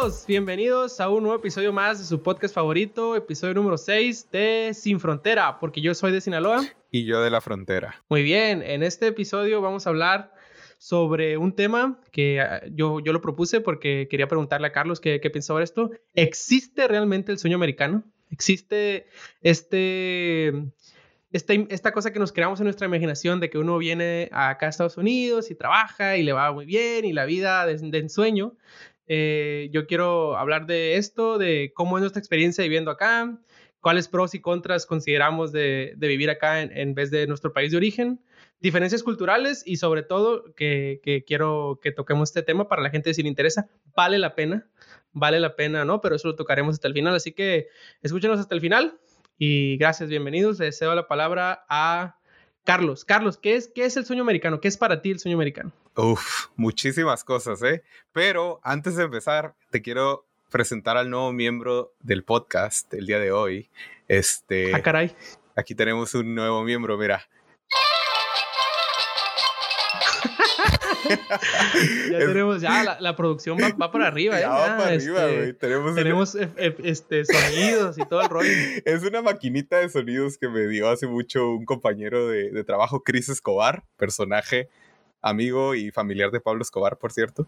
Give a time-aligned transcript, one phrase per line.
[0.00, 4.70] todos, bienvenidos a un nuevo episodio más de su podcast favorito, episodio número 6 de
[4.72, 6.64] Sin Frontera, porque yo soy de Sinaloa.
[6.90, 8.02] Y yo de la frontera.
[8.08, 10.32] Muy bien, en este episodio vamos a hablar
[10.78, 15.20] sobre un tema que ah, yo, yo lo propuse porque quería preguntarle a Carlos qué,
[15.20, 15.90] qué pensó sobre esto.
[16.14, 18.02] ¿Existe realmente el sueño americano?
[18.30, 19.06] ¿Existe
[19.42, 20.72] este
[21.32, 24.96] esta, cosa que nos creamos en nuestra imaginación de que uno viene acá a Estados
[24.96, 28.54] Unidos y trabaja y le va muy bien y la vida de, ensueño.
[29.12, 33.36] Eh, yo quiero hablar de esto, de cómo es nuestra experiencia viviendo acá,
[33.80, 38.20] cuáles pros y contras consideramos de, vivir acá en, vez de nuestro país de origen,
[38.60, 43.24] diferencias culturales y sobre todo que, quiero que toquemos este tema para la gente si
[43.24, 44.68] le interesa, vale la pena,
[45.10, 46.00] vale la pena, ¿no?
[46.00, 47.66] Pero eso lo tocaremos hasta el final, así que
[48.02, 49.00] escúchenos hasta el final.
[49.38, 50.60] Y gracias, bienvenidos.
[50.60, 52.16] Le deseo la palabra a
[52.62, 53.04] Carlos.
[53.04, 54.60] Carlos, ¿qué es, ¿qué es el sueño americano?
[54.60, 55.72] ¿Qué es para ti el sueño americano?
[56.02, 57.82] Uf, muchísimas cosas, ¿eh?
[58.12, 63.32] Pero antes de empezar, te quiero presentar al nuevo miembro del podcast el día de
[63.32, 63.68] hoy.
[64.08, 64.74] Este.
[64.74, 65.14] Ah, caray.
[65.56, 67.28] Aquí tenemos un nuevo miembro, mira.
[72.10, 74.40] ya tenemos, ya la, producción va, va, para arriba.
[74.40, 75.52] Ya, va para arriba, este, güey.
[75.52, 76.34] Tenemos, tenemos
[76.78, 78.48] este, sonidos y todo el rollo.
[78.86, 83.02] Es una maquinita de sonidos que me dio hace mucho un compañero de, de trabajo,
[83.02, 84.70] Chris Escobar, personaje,
[85.22, 87.46] amigo y familiar de Pablo Escobar, por cierto.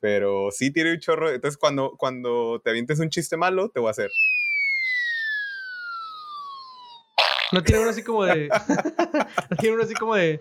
[0.00, 1.30] Pero sí tiene un chorro.
[1.30, 4.10] Entonces, cuando, cuando te avientes un chiste malo, te voy a hacer.
[7.52, 8.48] No tiene uno así como de.
[9.50, 10.40] no tiene uno así como de.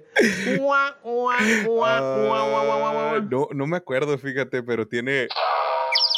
[3.29, 5.27] no, no me acuerdo, fíjate, pero tiene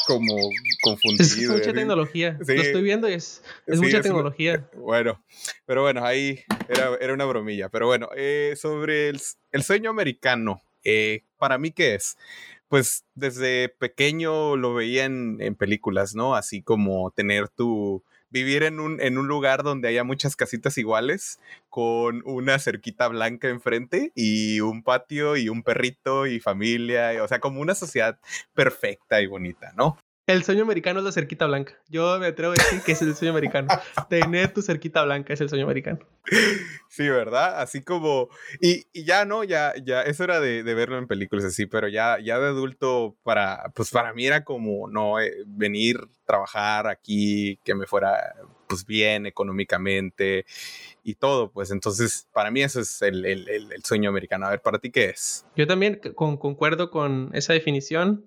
[0.05, 0.35] como
[0.83, 1.25] confundido.
[1.25, 2.37] Es mucha tecnología.
[2.39, 4.67] Lo estoy viendo y es, es mucha tecnología.
[4.77, 5.23] bueno,
[5.65, 7.69] pero bueno, ahí era, era una bromilla.
[7.69, 12.17] Pero bueno, eh, sobre el, el, sueño americano, eh, ¿para mí qué es?
[12.67, 16.35] Pues desde pequeño lo veía en, en películas, ¿no?
[16.35, 18.03] Así como tener tu
[18.33, 21.39] vivir en un, en un lugar donde haya muchas casitas iguales,
[21.69, 27.39] con una cerquita blanca enfrente y un patio y un perrito y familia, o sea,
[27.39, 28.19] como una sociedad
[28.53, 29.97] perfecta y bonita, ¿no?
[30.25, 31.77] El sueño americano es la cerquita blanca.
[31.89, 33.67] Yo me atrevo a decir que es el sueño americano.
[34.09, 35.99] Tener tu cerquita blanca es el sueño americano.
[36.87, 37.59] Sí, ¿verdad?
[37.59, 38.29] Así como...
[38.61, 39.43] Y, y ya, ¿no?
[39.43, 43.17] Ya, ya, eso era de, de, verlo en películas así, pero ya, ya de adulto,
[43.23, 48.33] para, pues para mí era como, no, eh, venir, trabajar aquí, que me fuera,
[48.67, 50.45] pues bien económicamente
[51.03, 54.45] y todo, pues entonces para mí eso es el, el, el sueño americano.
[54.45, 55.45] A ver, ¿para ti qué es?
[55.57, 58.25] Yo también con, concuerdo con esa definición.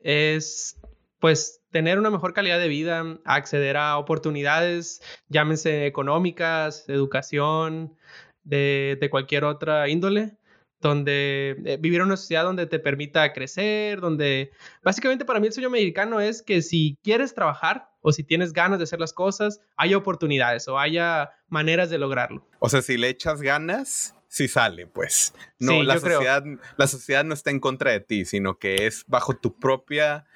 [0.00, 0.76] Es
[1.24, 7.96] pues tener una mejor calidad de vida, acceder a oportunidades, llámense económicas, educación,
[8.42, 10.36] de, cualquier otra índole,
[10.82, 14.50] donde eh, vivir en una sociedad donde te permita crecer, donde
[14.82, 18.78] básicamente para mí el sueño americano es que si quieres trabajar o si tienes ganas
[18.78, 22.46] de hacer las cosas, haya oportunidades o haya maneras de lograrlo.
[22.58, 25.32] O sea, si le echas ganas, sí sale, pues.
[25.58, 26.44] No, la, sociedad,
[26.76, 30.26] la sociedad no está en contra de ti, sino que es bajo tu propia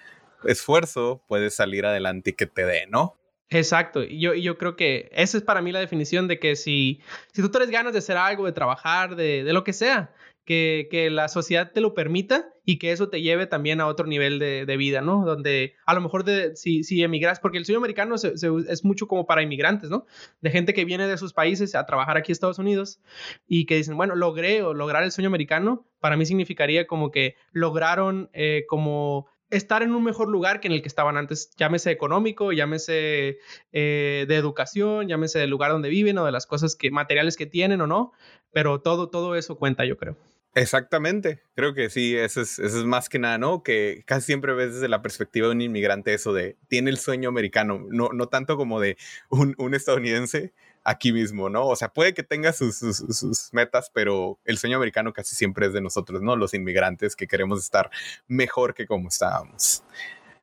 [0.45, 3.19] esfuerzo puedes salir adelante y que te dé, ¿no?
[3.51, 7.01] Exacto, y yo, yo creo que esa es para mí la definición de que si,
[7.33, 10.13] si tú tienes ganas de hacer algo, de trabajar, de, de lo que sea,
[10.45, 14.07] que, que, la sociedad te lo permita y que eso te lleve también a otro
[14.07, 15.25] nivel de, de vida, ¿no?
[15.25, 19.27] Donde a lo mejor de, si, si emigras, porque el sueño americano es mucho como
[19.27, 20.07] para inmigrantes, ¿no?
[20.41, 23.01] De gente que viene de sus países a trabajar aquí en Estados Unidos
[23.47, 27.37] y que dicen, bueno, logré o lograr el sueño americano, para mí significaría como que
[27.53, 31.91] lograron eh, como estar en un mejor lugar que en el que estaban antes, llámese
[31.91, 33.39] económico, llámese
[33.73, 37.47] eh, de educación, llámese del lugar donde viven o de las cosas que, materiales que
[37.47, 38.13] tienen o no,
[38.53, 40.17] pero todo, todo eso cuenta, yo creo.
[40.55, 43.63] Exactamente, creo que sí, eso es, eso es más que nada, ¿no?
[43.63, 47.29] Que casi siempre ves desde la perspectiva de un inmigrante eso de, tiene el sueño
[47.29, 48.97] americano, no, no tanto como de
[49.29, 50.53] un, un estadounidense,
[50.89, 51.67] aquí mismo, ¿no?
[51.67, 55.75] O sea, puede que tenga sus, sus, metas, pero el sueño americano casi siempre es
[55.75, 56.35] de nosotros, ¿no?
[56.35, 57.91] Los inmigrantes que queremos estar
[58.27, 59.85] mejor que como estábamos.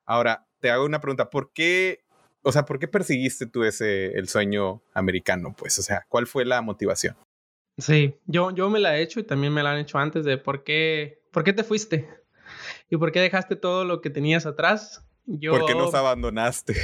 [0.06, 2.04] Ahora, te hago una pregunta, ¿por qué,
[2.44, 5.56] o sea, por qué persiguiste tú ese, el sueño americano?
[5.58, 7.18] Pues, o sea, ¿cuál fue la motivación?
[7.80, 10.38] Sí, yo, yo me la he hecho y también me la han hecho antes de
[10.38, 12.08] por qué, por qué te fuiste
[12.90, 15.04] y por qué dejaste todo lo que tenías atrás.
[15.26, 15.52] Yo...
[15.58, 16.76] ¿Por qué nos abandonaste?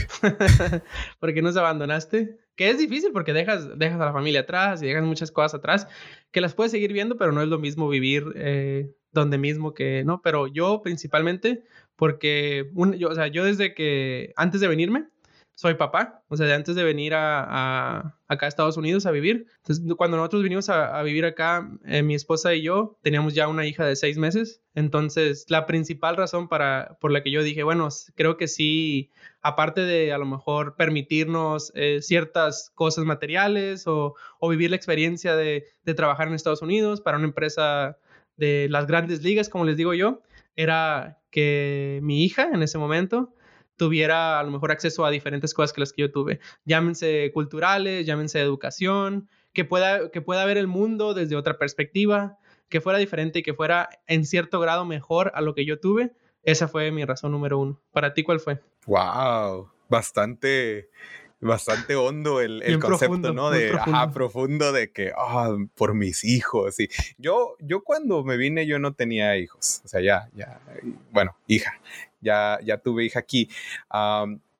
[1.20, 2.40] ¿Por qué nos abandonaste?
[2.56, 5.88] Que es difícil porque dejas, dejas a la familia atrás y dejas muchas cosas atrás
[6.32, 10.04] que las puedes seguir viendo, pero no es lo mismo vivir eh, donde mismo que,
[10.06, 10.22] ¿no?
[10.22, 11.64] Pero yo principalmente,
[11.96, 15.08] porque, un, yo, o sea, yo desde que, antes de venirme,
[15.56, 19.46] soy papá, o sea, de antes de venir a, acá a Estados Unidos a vivir.
[19.58, 23.66] Entonces, cuando nosotros vinimos a, vivir acá, eh, mi esposa y yo teníamos ya una
[23.66, 24.62] hija de seis meses.
[24.74, 29.12] Entonces, la principal razón para, por la que yo dije, bueno, creo que sí,
[29.42, 35.36] aparte de a lo mejor permitirnos eh, ciertas cosas materiales o, o, vivir la experiencia
[35.36, 37.98] de, de trabajar en Estados Unidos para una empresa
[38.38, 40.22] de las grandes ligas, como les digo yo,
[40.56, 43.34] era que mi hija en ese momento
[43.82, 46.40] tuviera a lo mejor acceso a diferentes cosas que las que yo tuve.
[46.66, 52.38] Llámense culturales, llámense educación, que pueda, que pueda ver el mundo desde otra perspectiva,
[52.70, 56.12] que fuera diferente y que fuera en cierto grado mejor a lo que yo tuve.
[56.44, 57.82] Esa fue mi razón número uno.
[57.92, 58.62] ¿Para ti cuál fue?
[58.86, 60.92] Wow, bastante
[61.40, 63.50] bastante hondo el, el concepto, ¿no?
[63.50, 63.98] De, profundo.
[63.98, 66.80] ajá, profundo de que, ah, por mis hijos.
[66.80, 66.88] Y
[67.18, 69.82] yo, yo cuando me vine, yo no tenía hijos.
[69.84, 70.62] O sea, ya, ya,
[71.10, 71.82] bueno, hija
[72.22, 73.50] ya, ya tuve hija aquí.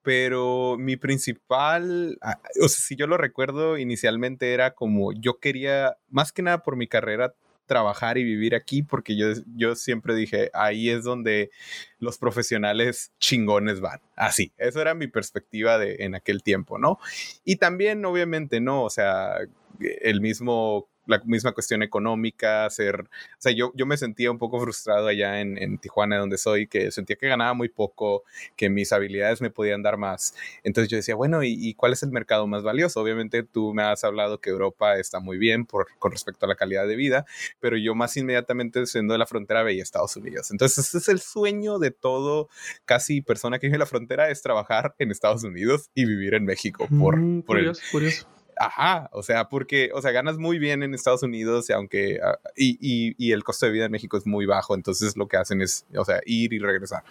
[0.04, 5.98] pero mi principal, ah, o sea, si yo lo recuerdo, inicialmente era como yo quería,
[6.10, 7.36] más que nada por mi carrera,
[7.72, 11.52] trabajar y vivir aquí, porque yo, yo siempre dije, ahí es donde
[12.00, 14.02] los profesionales chingones van.
[14.18, 17.00] Así, eso era mi perspectiva de, en aquel tiempo, ¿no?
[17.46, 18.84] Y también, obviamente, ¿no?
[18.84, 19.38] O sea,
[19.80, 23.08] el mismo la misma cuestión económica, ser, o
[23.40, 26.92] sea, yo, yo me sentía un poco frustrado allá en, en, Tijuana, donde soy, que
[26.92, 28.24] sentía que ganaba muy poco,
[28.56, 30.36] que mis habilidades me podían dar más.
[30.64, 33.02] Entonces yo decía, bueno, ¿y, cuál es el mercado más valioso?
[33.02, 36.56] Obviamente tú me has hablado que Europa está muy bien por, con respecto a la
[36.56, 37.26] calidad de vida,
[37.60, 40.52] pero yo más inmediatamente siendo de la frontera veía Estados Unidos.
[40.52, 42.50] Entonces ese es el sueño de todo,
[42.86, 46.46] casi persona que vive en la frontera, es trabajar en Estados Unidos y vivir en
[46.46, 46.88] México.
[47.00, 48.28] Por, mm, por curioso, curioso
[48.64, 52.78] Ajá, o sea, porque, o sea, ganas muy bien en Estados Unidos, aunque, ah, y,
[52.80, 55.62] y, y, el costo de vida en México es muy bajo, entonces lo que hacen
[55.62, 57.04] es, o sea, ir y regresar.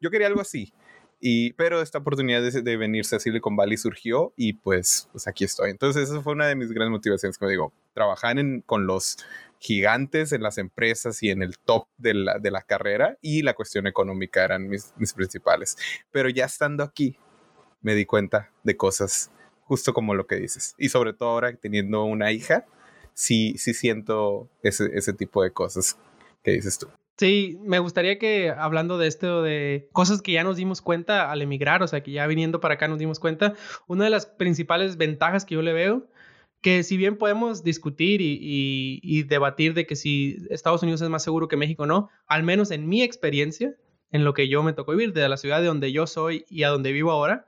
[0.00, 0.72] Yo quería algo así,
[1.18, 5.42] y, pero esta oportunidad de, de venirse a Silicon Valley surgió y pues, pues aquí
[5.42, 5.70] estoy.
[5.70, 9.18] Entonces, esa fue una de mis grandes motivaciones, como digo, trabajar en, con los
[9.58, 13.54] gigantes en las empresas y en el top de la, de la carrera y la
[13.54, 15.76] cuestión económica eran mis, mis principales.
[16.12, 17.16] Pero ya estando aquí,
[17.80, 19.32] me di cuenta de cosas
[19.72, 20.74] justo como lo que dices.
[20.76, 22.66] Y sobre todo ahora teniendo una hija,
[23.14, 25.96] sí, sí siento ese, ese tipo de cosas
[26.44, 26.88] que dices tú.
[27.16, 31.40] Sí, me gustaría que hablando de esto, de cosas que ya nos dimos cuenta al
[31.40, 33.54] emigrar, o sea, que ya viniendo para acá nos dimos cuenta,
[33.86, 36.06] una de las principales ventajas que yo le veo,
[36.60, 38.38] que si bien podemos discutir y,
[39.02, 42.42] y, debatir de que si Estados Unidos es más seguro que México o no, al
[42.42, 43.74] menos en mi experiencia,
[44.10, 46.64] en lo que yo me tocó vivir, de la ciudad de donde yo soy y
[46.64, 47.46] a donde vivo ahora,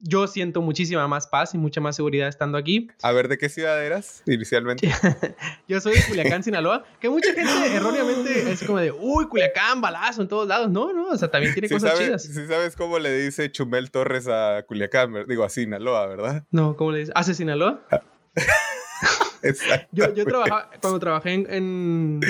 [0.00, 2.88] yo siento muchísima más paz y mucha más seguridad estando aquí.
[3.02, 4.88] A ver, ¿de qué ciudad eras inicialmente?
[5.68, 10.22] yo soy de Culiacán, Sinaloa, que mucha gente erróneamente es como de, uy, Culiacán, balazo
[10.22, 10.70] en todos lados.
[10.70, 12.22] No, no, o sea, también tiene cosas chidas.
[12.22, 16.44] Sí sabes cómo le dice Chumel Torres a Culiacán, digo, a Sinaloa, ¿verdad?
[16.50, 17.12] No, ¿cómo le dice?
[17.14, 17.86] ¿Hace Sinaloa?
[19.92, 22.20] yo, yo trabajaba, cuando trabajé en,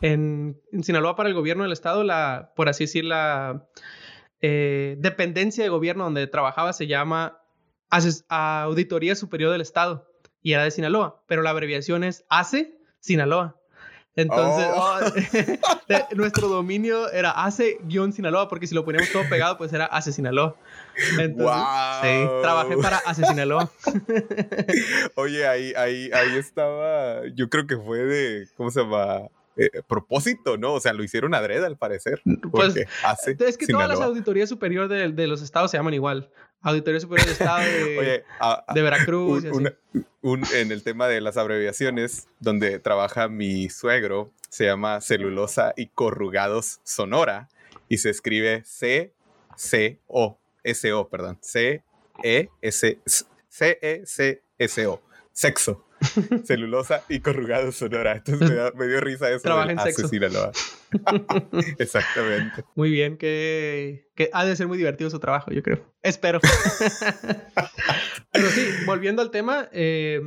[0.00, 3.66] en, en, Sinaloa para el gobierno del estado, la, por así decir, la
[4.42, 7.40] eh, dependencia de gobierno donde trabajaba se llama
[8.28, 10.08] Auditoría Superior del Estado
[10.42, 13.56] y era de Sinaloa, pero la abreviación es ACE Sinaloa.
[14.14, 15.00] Entonces, oh.
[16.16, 20.54] nuestro dominio era ACE-Sinaloa, porque si lo poníamos todo pegado, pues era ACE Sinaloa.
[21.18, 21.62] Entonces,
[22.02, 23.70] sí, trabajé para ACE Sinaloa.
[25.14, 29.28] Oye, ahí, ahí, ahí estaba, yo creo que fue de, ¿cómo se llama?
[29.56, 30.74] Eh, propósito, ¿no?
[30.74, 32.22] O sea, lo hicieron adrede al parecer.
[32.50, 36.30] Pues es que todas las auditorías superiores de, de, los estados se llaman igual.
[36.62, 38.24] Auditoría Superior del Estado de,
[38.74, 39.44] de Veracruz.
[39.44, 46.80] en el tema de las abreviaciones, donde trabaja mi suegro, se llama Celulosa y Corrugados
[46.84, 47.48] Sonora
[47.88, 53.00] y se escribe C-C-O, S-O, perdón, C-E-S,
[53.48, 55.84] C-E-C-S-O, sexo.
[56.44, 58.16] celulosa y corrugado sonora.
[58.16, 59.42] Entonces me, dio risa eso.
[59.42, 60.08] Trabaja en sexo.
[61.78, 62.64] Exactamente.
[62.74, 65.84] Muy bien, que, que ha de ser muy divertido su trabajo, yo creo.
[66.02, 66.40] Espero.
[68.32, 70.20] Pero sí, volviendo al tema, eh,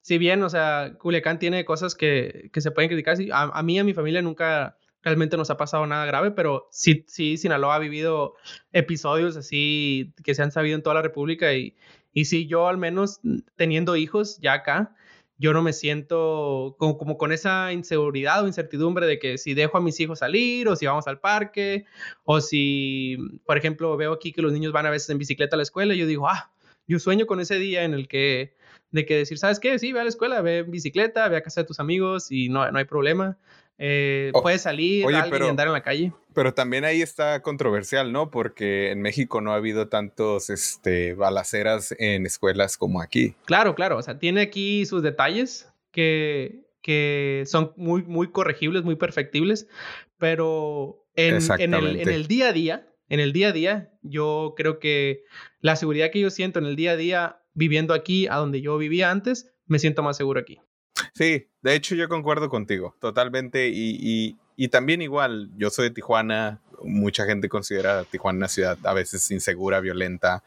[0.00, 3.76] si bien, o sea, Culiacán tiene cosas que, que se pueden criticar, a, a mí
[3.76, 7.76] y a mi familia nunca realmente nos ha pasado nada grave, pero sí, sí, Sinaloa
[7.76, 8.34] ha vivido
[8.72, 11.76] episodios así que se han sabido en toda la República y,
[12.12, 13.20] y sí, yo al menos
[13.56, 14.94] teniendo hijos ya acá,
[15.38, 19.78] yo no me siento como, como, con esa inseguridad o incertidumbre de que si dejo
[19.78, 21.86] a mis hijos salir o si vamos al parque
[22.24, 23.16] o si,
[23.46, 25.94] por ejemplo, veo aquí que los niños van a veces en bicicleta a la escuela,
[25.94, 26.52] yo digo, ah,
[26.86, 28.56] yo sueño con ese día en el que
[28.90, 29.78] de que decir, ¿sabes qué?
[29.78, 32.48] Sí, ve a la escuela, ve en bicicleta, ve a casa de tus amigos y
[32.48, 33.38] no, no hay problema.
[33.78, 36.12] Eh, puedes salir y andar en la calle.
[36.34, 38.30] Pero también ahí está controversial, ¿no?
[38.30, 43.34] Porque en México no ha habido tantos este, balaceras en escuelas como aquí.
[43.44, 43.96] Claro, claro.
[43.96, 49.68] O sea, tiene aquí sus detalles que, que son muy, muy corregibles, muy perfectibles.
[50.18, 54.54] Pero en, en, el, en el día a día, en el día a día, yo
[54.56, 55.22] creo que
[55.60, 58.76] la seguridad que yo siento en el día a día viviendo aquí, a donde yo
[58.78, 60.60] vivía antes, me siento más seguro aquí.
[61.18, 63.70] Sí, de hecho yo concuerdo contigo, totalmente.
[63.74, 68.92] Y, y, también igual, yo soy de Tijuana, mucha gente considera Tijuana una ciudad a
[68.92, 70.44] veces insegura, violenta.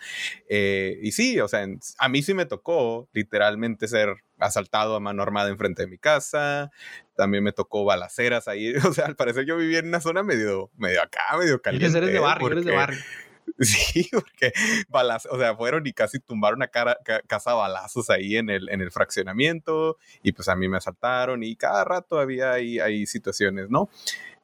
[0.48, 5.22] Eh, y sí, o sea, a mí sí me tocó literalmente ser asaltado a mano
[5.24, 6.72] armada enfrente de mi casa.
[7.18, 8.74] También me tocó balaceras ahí.
[8.88, 11.98] O sea, al parecer yo vivía en una zona medio, medio acá, medio caliente.
[11.98, 13.00] Eres de barrio, eres de barrio.
[13.60, 14.54] Sí, porque
[14.90, 18.82] balas, o sea, fueron y casi tumbaron a cara, casa balazos ahí en el, en
[18.82, 23.70] el fraccionamiento y pues a mí me asaltaron y cada rato había ahí, ahí situaciones,
[23.70, 23.90] ¿no?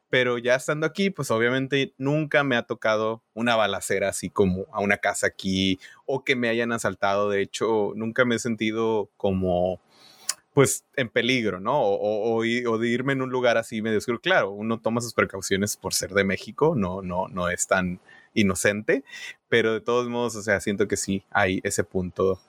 [0.09, 4.79] Pero ya estando aquí, pues obviamente nunca me ha tocado una balacera así como a
[4.79, 7.29] una casa aquí o que me hayan asaltado.
[7.29, 9.81] De hecho, nunca me he sentido como
[10.53, 11.79] pues en peligro, ¿no?
[11.79, 14.19] O, o, de irme en un lugar así medio oscuro.
[14.19, 17.99] Claro, uno toma sus precauciones por ser de México, no, no, no es tan
[18.37, 19.03] inocente,
[19.49, 22.39] pero de todos modos, o sea, siento que sí hay ese punto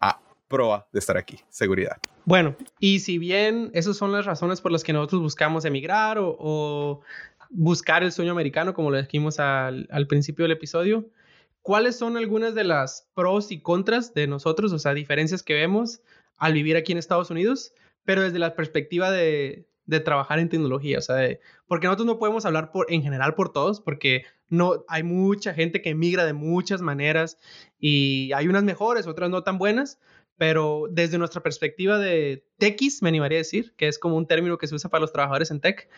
[0.00, 1.98] a proa de estar aquí, seguridad.
[2.24, 7.02] Bueno, y si bien esas son las razones por las que nosotros buscamos emigrar o,
[7.50, 11.06] buscar el sueño americano, como lo dijimos al, al principio del episodio,
[11.62, 16.00] ¿cuáles son algunas de las pros y contras de nosotros, o sea, diferencias que vemos
[16.36, 17.72] al vivir aquí en Estados Unidos,
[18.04, 21.16] pero desde la perspectiva de, de trabajar en tecnología, o sea,
[21.66, 25.82] porque nosotros no podemos hablar por, en general por todos, porque no, hay mucha gente
[25.82, 27.38] que emigra de muchas maneras
[27.78, 29.98] y hay unas mejores, otras no tan buenas,
[30.36, 34.58] pero desde nuestra perspectiva de techis, me animaría a decir, que es como un término
[34.58, 35.88] que se usa para los trabajadores en tech,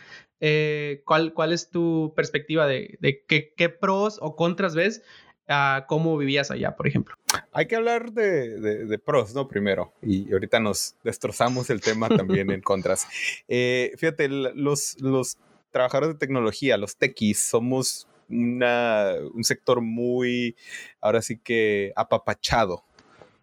[0.40, 5.02] eh, ¿cuál, ¿cuál es tu perspectiva de, de qué, qué pros o contras ves
[5.48, 7.14] a cómo vivías allá, por ejemplo.
[7.52, 9.48] Hay que hablar de, de, pros, ¿no?
[9.48, 13.06] Primero, y ahorita nos destrozamos el tema también en contras.
[13.48, 15.38] Eh, fíjate, los, los
[15.70, 20.56] trabajadores de tecnología, los techis, somos una, un sector muy,
[21.00, 22.84] ahora sí que apapachado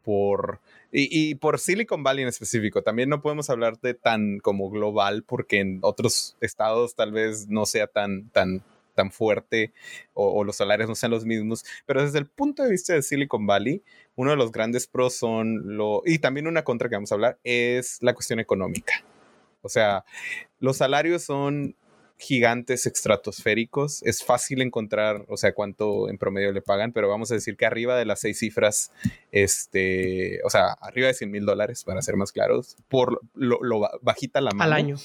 [0.04, 0.60] por...
[0.96, 5.24] Y, y, por Silicon Valley en específico, también no podemos hablar de tan como global
[5.24, 8.62] porque en otros estados tal vez no sea tan, tan
[8.94, 9.74] tan fuerte
[10.14, 13.46] o, los salarios no sean los mismos, pero desde el punto de vista de Silicon
[13.46, 13.84] Valley,
[14.16, 17.40] uno de los grandes pros son lo, y también una contra que vamos a hablar,
[17.44, 19.04] es la cuestión económica.
[19.62, 20.04] O sea,
[20.60, 21.76] los salarios son
[22.18, 24.02] gigantes estratosféricos.
[24.04, 27.66] Es fácil encontrar, o sea, cuánto en promedio le pagan, pero vamos a decir que
[27.66, 28.92] arriba de las seis cifras,
[29.32, 33.82] este, o sea, arriba de 100 mil dólares, para ser más claros, por lo, lo
[34.02, 34.64] bajita la mano.
[34.64, 34.98] Al año.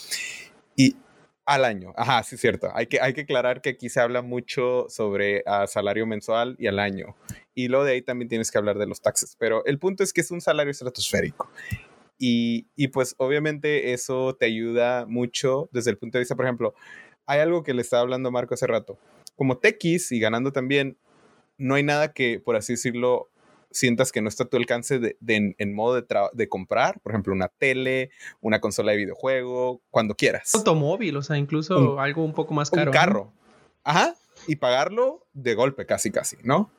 [0.76, 0.96] Y
[1.48, 2.68] al año, ajá, sí cierto.
[2.74, 6.66] Hay que, hay que aclarar que aquí se habla mucho sobre uh, salario mensual y
[6.66, 7.16] al año.
[7.54, 9.34] Y luego de ahí también tienes que hablar de los taxes.
[9.38, 11.50] Pero el punto es que es un salario estratosférico.
[12.18, 16.74] Y, y, pues obviamente eso te ayuda mucho desde el punto de vista, por ejemplo,
[17.24, 18.98] hay algo que le estaba hablando Marco hace rato.
[19.34, 20.98] Como techis y ganando también,
[21.56, 23.30] no hay nada que, por así decirlo,
[23.70, 27.32] sientas que no está a tu alcance de, en modo de, de, comprar, por ejemplo,
[27.32, 28.10] una tele,
[28.40, 30.54] una consola de videojuego, cuando quieras.
[30.54, 32.90] Automóvil, o sea, incluso algo un poco más caro.
[32.90, 33.32] Un carro.
[33.84, 34.14] Ajá.
[34.46, 36.70] Y pagarlo de golpe, casi, casi, ¿no?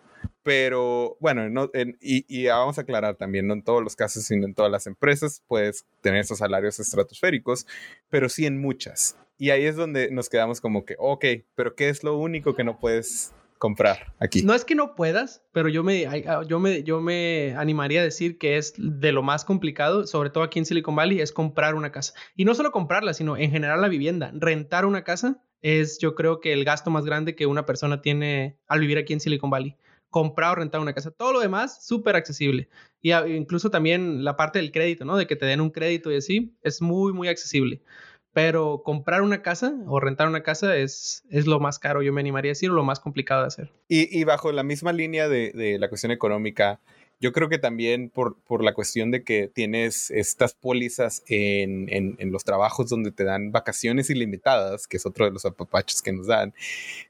[0.44, 1.70] Pero bueno, no,
[2.02, 4.88] y, y, vamos a aclarar también, no en todos los casos, sino en todas las
[4.88, 7.68] empresas, puedes tener esos salarios estratosféricos,
[8.10, 9.18] pero sí en muchas.
[9.38, 12.64] Y ahí es donde nos quedamos como que, ok, pero ¿qué es lo único que
[12.64, 14.42] no puedes comprar aquí.
[14.42, 18.04] No es que no puedas, pero yo me, ah, yo me, yo me animaría a
[18.04, 21.76] decir que es de lo más complicado, sobre todo aquí en Silicon Valley, es comprar
[21.76, 22.14] una casa.
[22.36, 24.32] Y no solo comprarla, sino en general la vivienda.
[24.34, 28.58] Rentar una casa es yo creo que el gasto más grande que una persona tiene
[28.66, 29.76] al vivir aquí en Silicon Valley.
[30.10, 31.12] Comprar o rentar una casa.
[31.12, 32.70] Todo lo demás, súper accesible.
[33.02, 35.18] Y incluso también la parte del crédito, ¿no?
[35.18, 37.84] De que te den un crédito y así, es muy, muy accesible
[38.34, 42.22] pero comprar una casa o rentar una casa es, es lo más caro, yo me
[42.22, 43.72] animaría a decir, o lo más complicado de hacer.
[43.88, 46.80] Y, y bajo la misma línea de, de, la cuestión económica,
[47.20, 52.16] yo creo que también por, por la cuestión de que tienes estas pólizas en, en,
[52.20, 56.14] en, los trabajos donde te dan vacaciones ilimitadas, que es otro de los apapaches que
[56.14, 56.54] nos dan,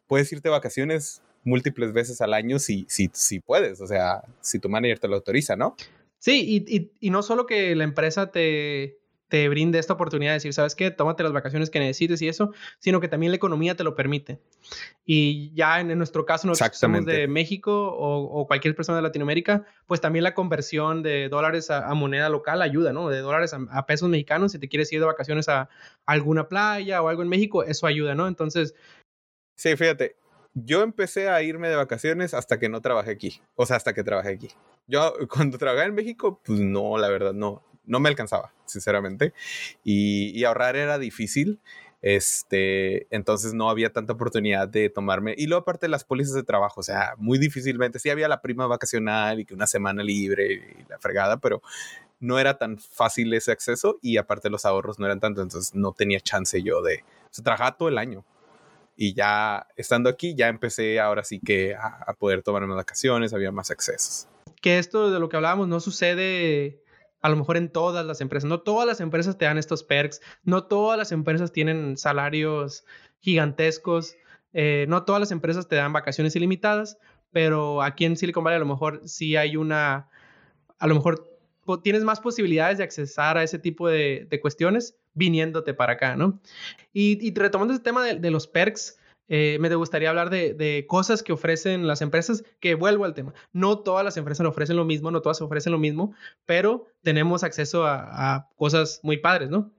[0.08, 4.70] puedes irte vacaciones múltiples veces al año si, si, si puedes, o sea, si tu
[4.70, 5.76] manager te lo autoriza, ¿no?
[6.18, 8.99] Sí, y, y, y no solo que la empresa te,
[9.30, 10.90] te brinde esta oportunidad de decir, ¿sabes qué?
[10.90, 14.40] Tómate las vacaciones que necesites y eso, sino que también la economía te lo permite.
[15.06, 20.02] Y ya en, nuestro caso, nosotros somos de México o, cualquier persona de Latinoamérica, pues
[20.02, 23.08] también la conversión de dólares a, moneda local ayuda, ¿no?
[23.08, 25.70] De dólares a, pesos mexicanos, si te quieres ir de vacaciones a,
[26.06, 28.28] alguna playa o algo en México, eso ayuda, ¿no?
[28.28, 28.74] Entonces...
[29.56, 30.16] Sí, fíjate,
[30.56, 34.04] yo empecé a irme de vacaciones hasta que no trabajé aquí, o sea, hasta que
[34.04, 34.50] trabajé aquí.
[34.88, 39.34] Yo cuando trabajé en México, pues no, la verdad, no no me alcanzaba, sinceramente.
[39.84, 41.60] Y, ahorrar era difícil.
[42.02, 45.34] Este, entonces no había tanta oportunidad de tomarme.
[45.38, 48.00] Y luego, aparte, las pólizas de trabajo, o sea, muy difícilmente.
[48.00, 51.62] Sí había la prima vacacional y que una semana libre y la fregada, pero
[52.20, 53.98] no era tan fácil ese acceso.
[54.02, 57.04] Y aparte, los ahorros no eran tanto, entonces no tenía chance yo de.
[57.26, 58.24] O sea, trabajaba todo el año.
[58.96, 63.52] Y ya estando aquí, ya empecé ahora sí que a, a poder tomarme vacaciones, había
[63.52, 64.28] más accesos.
[64.62, 66.84] Que esto de lo que hablábamos no sucede
[67.22, 68.48] a lo mejor en todas las empresas.
[68.48, 72.86] No todas las empresas te dan estos perks, no todas las empresas tienen salarios
[73.20, 74.16] gigantescos,
[74.54, 76.98] eh, no todas las empresas te dan vacaciones ilimitadas,
[77.32, 80.10] pero aquí en Silicon Valley a lo mejor sí hay una,
[80.78, 81.28] a lo mejor
[81.84, 86.40] tienes más posibilidades de accesar a ese tipo de, cuestiones viniéndote para acá, ¿no?
[86.94, 88.99] Y, retomando ese tema de los perks,
[89.30, 93.34] eh, me gustaría hablar de, cosas que ofrecen las empresas, que vuelvo al tema.
[93.54, 96.14] No todas las empresas ofrecen lo mismo, no todas ofrecen lo mismo,
[96.46, 99.72] pero tenemos acceso a, cosas muy padres, ¿no?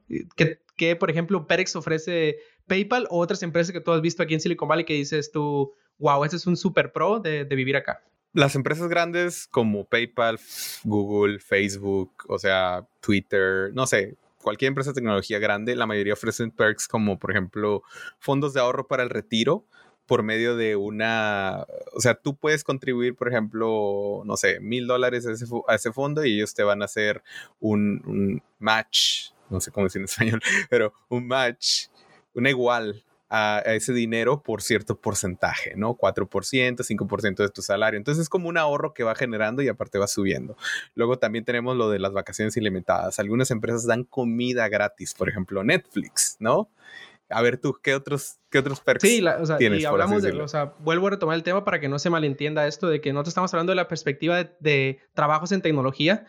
[0.76, 4.40] Que, por ejemplo, Perex ofrece PayPal o otras empresas que tú has visto aquí en
[4.40, 8.02] Silicon Valley que dices tú, wow, este es un super pro de, de vivir acá.
[8.32, 10.38] Las empresas grandes como PayPal,
[10.84, 16.50] Google, Facebook, o sea, Twitter, no sé, cualquier empresa de tecnología grande, la mayoría ofrecen
[16.50, 17.82] perks como, por ejemplo,
[18.18, 19.64] fondos de ahorro para el retiro
[20.06, 25.24] por medio de una, o sea, tú puedes contribuir, por ejemplo, no sé, mil dólares
[25.24, 27.22] a ese, fondo y ellos te van a hacer
[27.60, 31.86] un, match, no sé cómo decir en español, pero un match,
[32.34, 35.96] una igual a, ese dinero por cierto porcentaje, ¿no?
[35.96, 37.96] 4%, 5% de tu salario.
[37.96, 40.56] Entonces es como un ahorro que va generando y aparte va subiendo.
[40.94, 43.18] Luego también tenemos lo de las vacaciones ilimitadas.
[43.18, 46.68] Algunas empresas dan comida gratis, por ejemplo, Netflix, ¿no?
[47.30, 50.48] A ver tú, ¿qué otros, qué otros perks sí, o sea, Y hablamos de, o
[50.48, 53.22] sea, vuelvo a retomar el tema para que no se malentienda esto de que no
[53.22, 56.26] te estamos hablando de la perspectiva de, trabajos en tecnología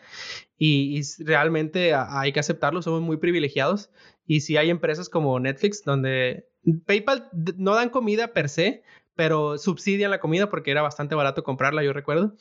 [0.57, 3.89] y, y, realmente hay que aceptarlo, somos muy privilegiados.
[4.25, 6.47] Y si hay empresas como Netflix donde
[6.85, 8.83] PayPal no dan comida per se,
[9.15, 12.35] pero subsidian la comida porque era bastante barato comprarla, yo recuerdo.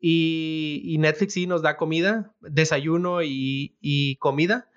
[0.00, 4.68] Y, Netflix sí nos da comida, desayuno y, comida,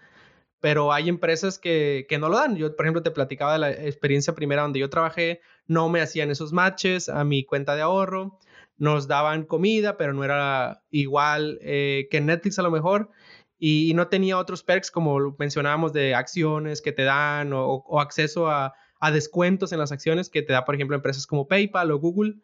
[0.65, 2.55] pero hay empresas que, no lo dan.
[2.55, 6.31] Yo, por ejemplo, te platicaba de la experiencia primera donde yo trabajé, no me hacían
[6.31, 8.39] esos matches a mi cuenta de ahorro,
[8.75, 13.11] nos daban comida, pero no era igual eh, que Netflix a lo mejor.
[13.59, 18.73] Y, no tenía otros perks como mencionábamos de acciones que te dan o acceso a,
[18.99, 22.37] a descuentos en las acciones que te da, por ejemplo, empresas como PayPal o Google.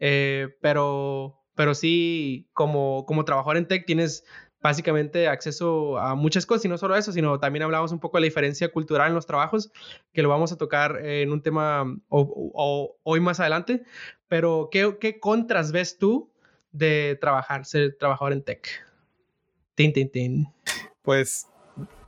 [0.00, 4.24] Eh, pero, pero sí, como, como trabajador en tech tienes
[4.60, 8.22] básicamente acceso a muchas cosas y no solo eso, sino también hablamos un poco de
[8.22, 9.70] la diferencia cultural en los trabajos,
[10.12, 13.84] que lo vamos a tocar en un tema o, hoy más adelante.
[14.28, 16.32] Pero, ¿qué, ¿qué contras ves tú
[16.72, 18.68] de trabajar, ser trabajador en tech?
[19.74, 20.46] Tin, tin, tin.
[21.02, 21.46] Pues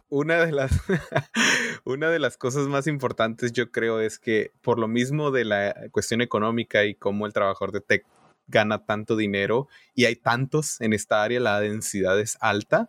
[0.08, 0.72] una de las
[1.84, 5.74] una de las cosas más importantes yo creo es que por lo mismo de la
[5.92, 8.04] cuestión económica y cómo el trabajador de tech
[8.50, 12.88] gana tanto dinero y hay tantos en esta área, la densidad es alta,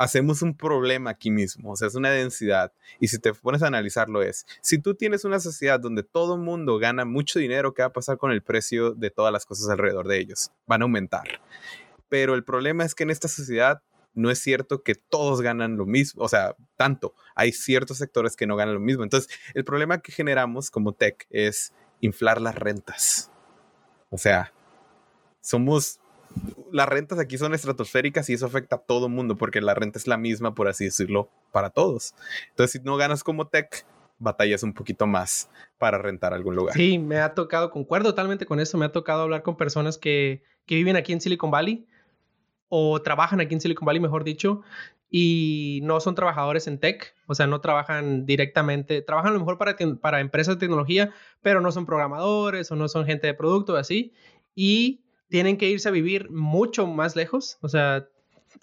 [0.00, 2.72] hacemos un problema aquí mismo, o sea, es una densidad.
[3.00, 6.40] Y si te pones a analizarlo es, si tú tienes una sociedad donde todo el
[6.40, 9.68] mundo gana mucho dinero, ¿qué va a pasar con el precio de todas las cosas
[9.68, 10.52] alrededor de ellos?
[10.66, 11.42] Van a aumentar.
[12.08, 13.82] Pero el problema es que en esta sociedad
[14.14, 17.14] no es cierto que todos ganan lo mismo, o sea, tanto.
[17.34, 19.02] Hay ciertos sectores que no ganan lo mismo.
[19.02, 23.30] Entonces, el problema que generamos como tech es inflar las rentas.
[24.08, 24.52] O sea,
[25.40, 26.00] somos
[26.70, 30.06] las rentas aquí son estratosféricas y eso afecta a todo mundo porque la renta es
[30.06, 32.14] la misma, por así decirlo, para todos.
[32.50, 33.84] Entonces, si no ganas como tech,
[34.18, 36.76] batallas un poquito más para rentar algún lugar.
[36.76, 40.44] Sí, me ha tocado, concuerdo totalmente con eso, me ha tocado hablar con personas que,
[40.66, 41.86] que viven aquí en Silicon Valley
[42.68, 44.62] o trabajan aquí en Silicon Valley, mejor dicho,
[45.10, 49.58] y no son trabajadores en tech, o sea, no trabajan directamente, trabajan a lo mejor
[49.58, 53.76] para, para empresas de tecnología, pero no son programadores o no son gente de producto,
[53.76, 54.12] así,
[54.54, 58.06] y tienen que irse a vivir mucho más lejos, o sea,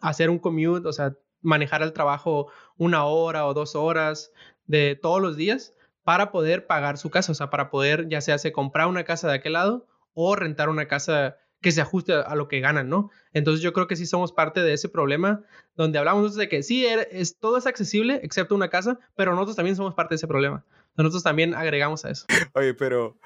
[0.01, 4.32] hacer un commute, o sea, manejar el trabajo una hora o dos horas
[4.65, 8.38] de todos los días para poder pagar su casa, o sea, para poder ya sea
[8.38, 12.36] se comprar una casa de aquel lado o rentar una casa que se ajuste a,
[12.36, 13.10] lo que ganan, ¿no?
[13.34, 15.43] Entonces yo creo que sí somos parte de ese problema
[15.75, 19.56] donde hablamos de que sí, er, es, todo es accesible excepto una casa, pero nosotros
[19.56, 20.65] también somos parte de ese problema.
[20.95, 22.25] Nosotros también agregamos a eso.
[22.53, 23.17] Oye, pero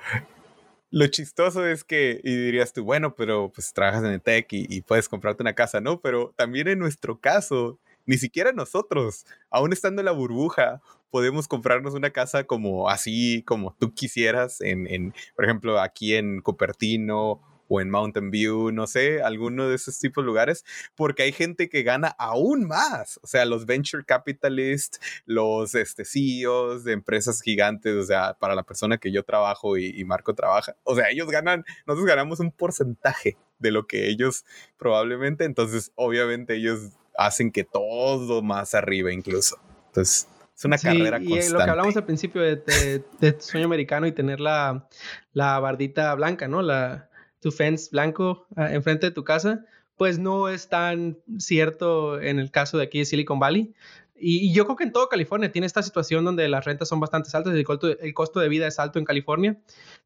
[0.91, 4.81] lo chistoso es que, y dirías tú, bueno, pero pues trabajas en el tech y,
[4.81, 6.01] puedes comprarte una casa, ¿no?
[6.01, 11.93] Pero también en nuestro caso, ni siquiera nosotros, aún estando en la burbuja, podemos comprarnos
[11.93, 17.41] una casa como así, como tú quisieras, en, en por ejemplo, aquí en Cupertino
[17.73, 21.69] o en Mountain View, no sé, alguno de esos tipos de lugares, porque hay gente
[21.69, 23.17] que gana aún más.
[23.23, 28.63] O sea, los venture capitalists, los este, CEOs de empresas gigantes, o sea, para la
[28.63, 33.37] persona que yo trabajo y, Marco trabaja, o sea, ellos ganan, nosotros ganamos un porcentaje
[33.59, 34.43] de lo que ellos
[34.77, 39.57] probablemente, entonces obviamente ellos hacen que todo más arriba incluso.
[39.87, 41.47] Entonces, es una carrera constante.
[41.47, 44.89] Y lo que hablamos al principio de, de, sueño americano y tener la,
[45.31, 46.61] la, bardita blanca, ¿no?
[46.61, 47.10] La,
[47.41, 49.65] tu fence blanco ah, enfrente de tu casa,
[49.97, 53.73] pues no es tan cierto en el caso de aquí de Silicon Valley.
[54.15, 57.35] Y, yo creo que en todo California tiene esta situación donde las rentas son bastante
[57.35, 59.59] altas y el costo, de vida es alto en California.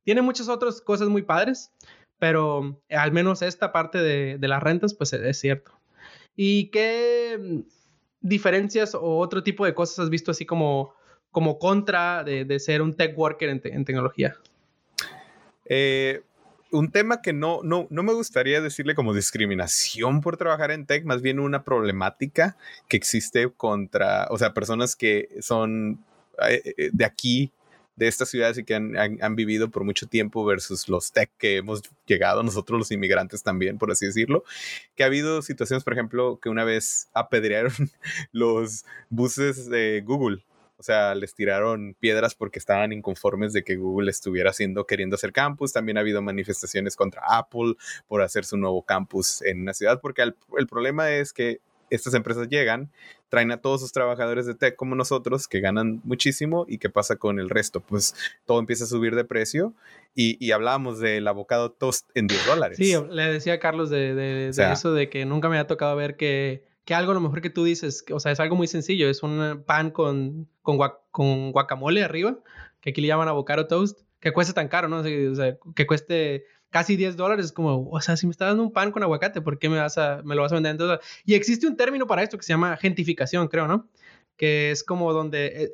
[0.03, 1.71] Tiene muchas otras cosas muy padres,
[2.17, 5.71] pero al menos esta parte de, las rentas, pues es, cierto.
[6.35, 7.63] ¿Y qué
[8.21, 10.93] diferencias o otro tipo de cosas has visto así como,
[11.31, 14.37] como contra de, de ser un tech worker en, en tecnología?
[15.65, 16.23] Eh,
[16.75, 21.05] un tema que no, no, no me gustaría decirle como discriminación por trabajar en tech,
[21.05, 22.57] más bien una problemática
[22.88, 26.03] que existe contra, o sea, personas que son
[26.47, 27.51] eh, eh, de aquí,
[27.95, 31.57] de estas ciudades y que han, han, vivido por mucho tiempo versus los tech que
[31.57, 34.43] hemos llegado, nosotros los inmigrantes también, por así decirlo,
[34.95, 37.71] que ha habido situaciones, por ejemplo, que una vez apedrearon
[38.33, 40.43] los buses de Google
[40.77, 45.31] o sea, les tiraron piedras porque estaban inconformes de que Google estuviera haciendo, queriendo hacer
[45.31, 45.71] campus.
[45.73, 47.75] También ha habido manifestaciones contra Apple
[48.07, 52.49] por hacer su nuevo campus en una ciudad, porque el, problema es que estas empresas
[52.49, 52.91] llegan,
[53.29, 57.15] traen a todos sus trabajadores de tech como nosotros, que ganan muchísimo, y qué pasa
[57.15, 57.79] con el resto.
[57.79, 58.13] Pues
[58.45, 59.73] todo empieza a subir de precio
[60.13, 62.77] y, y hablábamos del abocado toast en 10 dólares.
[62.77, 66.17] Sí, le decía a Carlos de, de eso, de que nunca me ha tocado ver
[66.17, 69.09] que que algo a lo mejor que tú dices, o sea, es algo muy sencillo,
[69.09, 70.79] es un pan con, con,
[71.11, 72.37] con guacamole arriba,
[72.79, 74.99] que aquí le llaman avocado toast, que cuesta tan caro, ¿no?
[74.99, 78.61] O sea, que cueste casi 10 dólares, es como, o sea, si me estás dando
[78.61, 80.77] un pan con aguacate, ¿por qué me, vas a, me lo vas a vender en
[80.77, 81.05] dólares?
[81.25, 83.89] Y existe un término para esto que se llama gentificación, creo, ¿no?
[84.37, 85.63] Que es como donde...
[85.63, 85.71] Eh,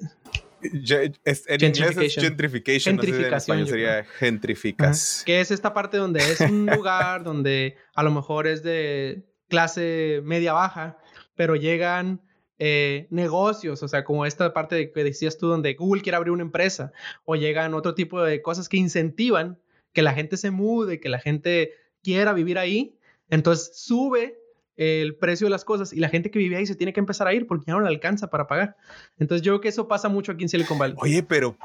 [0.63, 3.00] en inglés es gentrification.
[3.00, 3.65] Gentrificación.
[3.65, 5.24] sería gentrificas.
[5.26, 10.22] Que es esta parte donde es un lugar donde a lo mejor es de clase
[10.24, 10.98] media baja,
[11.36, 12.22] pero llegan
[12.58, 16.42] eh, negocios, o sea, como esta parte que decías tú, donde Google quiere abrir una
[16.42, 16.94] empresa,
[17.26, 19.60] o llegan otro tipo de cosas que incentivan
[19.94, 22.98] que la gente se mude, que la gente quiera vivir ahí,
[23.30, 24.40] entonces sube
[24.78, 27.28] el precio de las cosas y la gente que vive ahí se tiene que empezar
[27.28, 28.78] a ir porque ya no le alcanza para pagar.
[29.20, 30.96] Entonces yo creo que eso pasa mucho aquí en Silicon Valley.
[30.98, 31.58] Oye, pero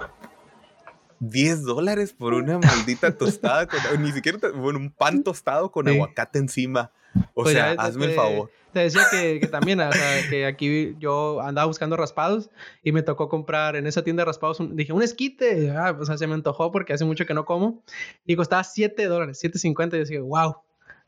[1.20, 6.38] 10 dólares por una maldita tostada, con, ni siquiera bueno, un pan tostado con aguacate
[6.38, 6.90] encima.
[7.35, 8.50] O pues sea, hazme el favor.
[8.72, 12.50] Te decía que, que también, o sea, que aquí yo andaba buscando raspados
[12.83, 15.70] y me tocó comprar en esa tienda de raspados, dije, un esquite.
[15.70, 17.83] Ah, o sea, se me antojó porque hace mucho que no como.
[18.26, 19.94] Y costaba 7 dólares, 7.50.
[19.94, 20.57] Y decía, wow.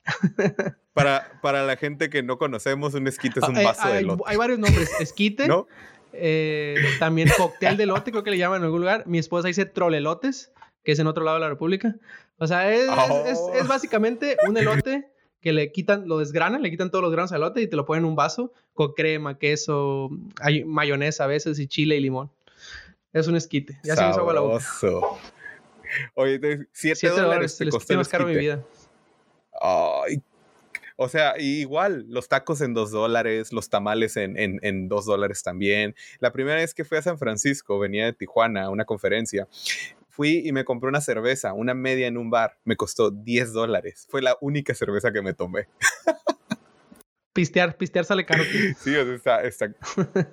[0.94, 4.23] Para, para la gente que no conocemos, un esquite es un vaso hay, de lote.
[4.27, 4.90] Hay varios nombres.
[4.99, 5.47] Esquite.
[5.47, 5.68] ¿No?
[6.12, 9.05] Eh, también cóctel de lote, creo que le llaman en algún lugar.
[9.07, 11.94] Mi esposa dice trolelotes, que es en otro lado de la República.
[12.38, 12.88] O sea, es,
[13.27, 13.68] es, es, oh.
[13.68, 15.09] básicamente un elote
[15.40, 17.85] que le quitan, lo desgranan, le quitan todos los granos al elote y te lo
[17.85, 22.31] ponen en un vaso con crema, queso, hay mayonesa a veces y chile y limón.
[23.12, 23.79] Es un esquite.
[23.85, 24.64] Ya se me hizo agua la boca.
[26.14, 26.40] Oye,
[26.72, 28.62] 7 dólares te costó el caro mi vida.
[29.61, 30.22] Ay,
[31.01, 35.44] o sea, igual, los tacos en dos dólares, los tamales en, en, en, dos dólares
[35.44, 35.94] también.
[36.18, 39.46] La primera vez que fui a San Francisco, venía de Tijuana a una conferencia,
[40.19, 44.09] fui y me compré una cerveza, una media en un bar, me costó 10 dólares.
[44.11, 45.69] Fue la única cerveza que me tomé.
[47.33, 48.43] Pistear, pistear sale caro.
[48.81, 49.73] Sí, o sea, está, está...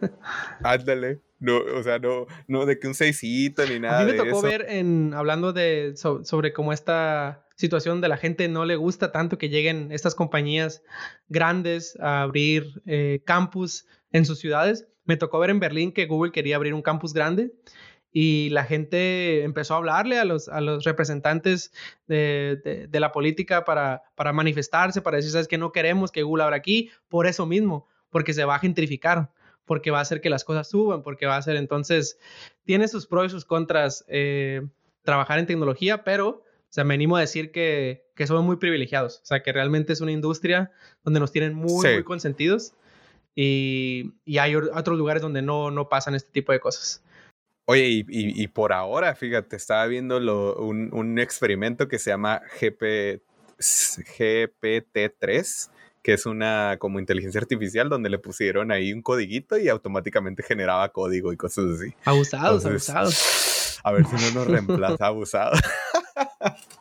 [0.64, 1.22] Ándale.
[1.40, 4.00] No, o sea, no, no de que un seisito ni nada.
[4.00, 8.48] A mí me tocó ver en, hablando de, sobre cómo esta situación de la gente
[8.48, 10.82] no le gusta tanto que lleguen estas compañías
[11.28, 14.88] grandes a abrir eh, campus en sus ciudades.
[15.04, 17.52] Me tocó ver en Berlín que Google quería abrir un campus grande
[18.18, 21.74] y la gente empezó a hablarle a los, a los representantes
[22.08, 26.44] de, de, la política para, para, manifestarse, para decir, sabes que no queremos que Google
[26.44, 29.32] abra aquí, por eso mismo, porque se va a gentrificar,
[29.66, 32.18] porque va a hacer que las cosas suban, porque va a hacer, entonces,
[32.64, 34.66] tiene sus pros y sus contras eh,
[35.04, 39.22] trabajar en tecnología, pero sea, me animo a decir que, que somos muy privilegiados.
[39.24, 40.72] O sea, que realmente es una industria
[41.06, 42.74] donde nos tienen muy, muy consentidos.
[43.34, 47.02] Y, y, hay otros lugares donde no, no pasan este tipo de cosas.
[47.68, 52.44] Oye, y, y, por ahora, fíjate, estaba viendo lo, un, un, experimento que se llama
[52.62, 53.24] GP,
[53.58, 55.72] GPT-3,
[56.04, 60.90] que es una como inteligencia artificial donde le pusieron ahí un codiguito y automáticamente generaba
[60.90, 61.96] código y cosas así.
[62.06, 63.80] Abusados, abusados.
[63.84, 65.60] A ver si no nos reemplaza, abusados.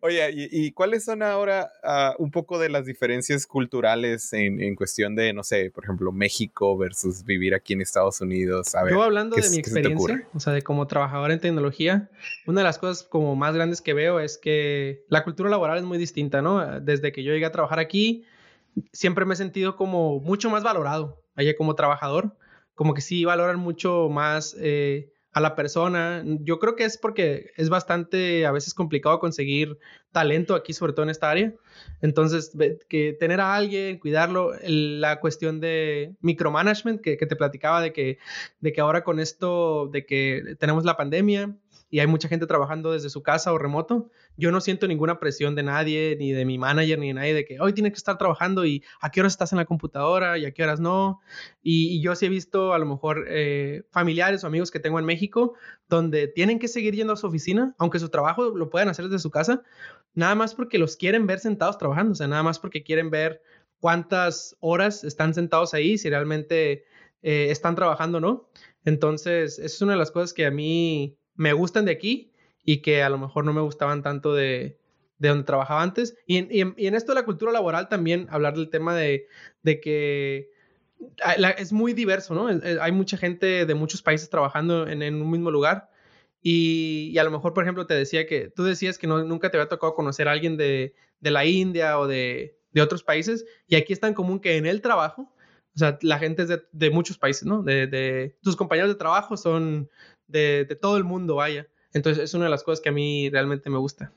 [0.00, 5.32] Oye, ¿y, cuáles son ahora ah, un poco de las diferencias culturales en, cuestión de,
[5.32, 8.72] no sé, por ejemplo, México versus vivir aquí en Estados Unidos?
[8.90, 12.10] Yo hablando de mi experiencia, o sea, de como trabajador en tecnología,
[12.46, 15.84] una de las cosas como más grandes que veo es que la cultura laboral es
[15.84, 16.80] muy distinta, ¿no?
[16.80, 18.24] Desde que yo llegué a trabajar aquí,
[18.92, 22.36] siempre me he sentido como mucho más valorado allá como trabajador,
[22.74, 24.56] como que sí valoran mucho más...
[24.58, 26.22] Eh, a la persona.
[26.40, 29.78] Yo creo que es porque es bastante a veces complicado conseguir
[30.12, 31.54] talento aquí, sobre todo en esta área.
[32.02, 32.52] Entonces,
[32.88, 38.18] que tener a alguien, cuidarlo, la cuestión de micromanagement que, que te platicaba de que,
[38.60, 41.56] de que ahora con esto, de que tenemos la pandemia,
[41.92, 45.54] y hay mucha gente trabajando desde su casa o remoto, yo no siento ninguna presión
[45.54, 48.16] de nadie, ni de mi manager, ni de nadie, de que hoy tienes que estar
[48.16, 51.20] trabajando y a qué horas estás en la computadora y a qué horas no.
[51.62, 55.04] Y, yo sí he visto a lo mejor eh, familiares o amigos que tengo en
[55.04, 55.52] México
[55.86, 59.18] donde tienen que seguir yendo a su oficina, aunque su trabajo lo puedan hacer desde
[59.18, 59.62] su casa,
[60.14, 63.42] nada más porque los quieren ver sentados trabajando, o sea, nada más porque quieren ver
[63.80, 66.86] cuántas horas están sentados ahí, si realmente
[67.20, 68.48] eh, están trabajando o no.
[68.86, 72.32] Entonces, esa es una de las cosas que a mí me gustan de aquí
[72.64, 74.78] y que a lo mejor no me gustaban tanto de,
[75.18, 76.16] de donde trabajaba antes.
[76.26, 79.26] Y en, y, en, esto de la cultura laboral también hablar del tema de,
[79.62, 80.50] de que
[81.58, 82.48] es muy diverso, ¿no?
[82.80, 85.90] Hay mucha gente de muchos países trabajando en, en un mismo lugar.
[86.42, 89.50] Y, y, a lo mejor, por ejemplo, te decía que tú decías que no, nunca
[89.50, 93.46] te había tocado conocer a alguien de, de la India o de, de, otros países.
[93.68, 95.32] Y aquí es tan común que en el trabajo,
[95.74, 97.62] o sea, la gente es de, de muchos países, ¿no?
[97.62, 99.88] De, tus compañeros de trabajo son
[100.32, 101.68] de, todo el mundo, vaya.
[101.92, 104.12] Entonces es una de las cosas que a mí realmente me gusta.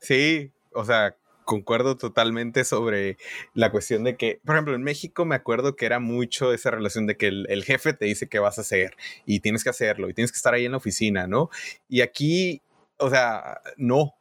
[0.00, 3.18] Sí, o sea, concuerdo totalmente sobre
[3.54, 7.06] la cuestión de que, por ejemplo, en México me acuerdo que era mucho esa relación
[7.06, 8.96] de que el, el, jefe te dice qué vas a hacer
[9.26, 11.50] y tienes que hacerlo y tienes que estar ahí en la oficina, ¿no?
[11.88, 12.62] Y aquí,
[12.98, 14.14] o sea, no,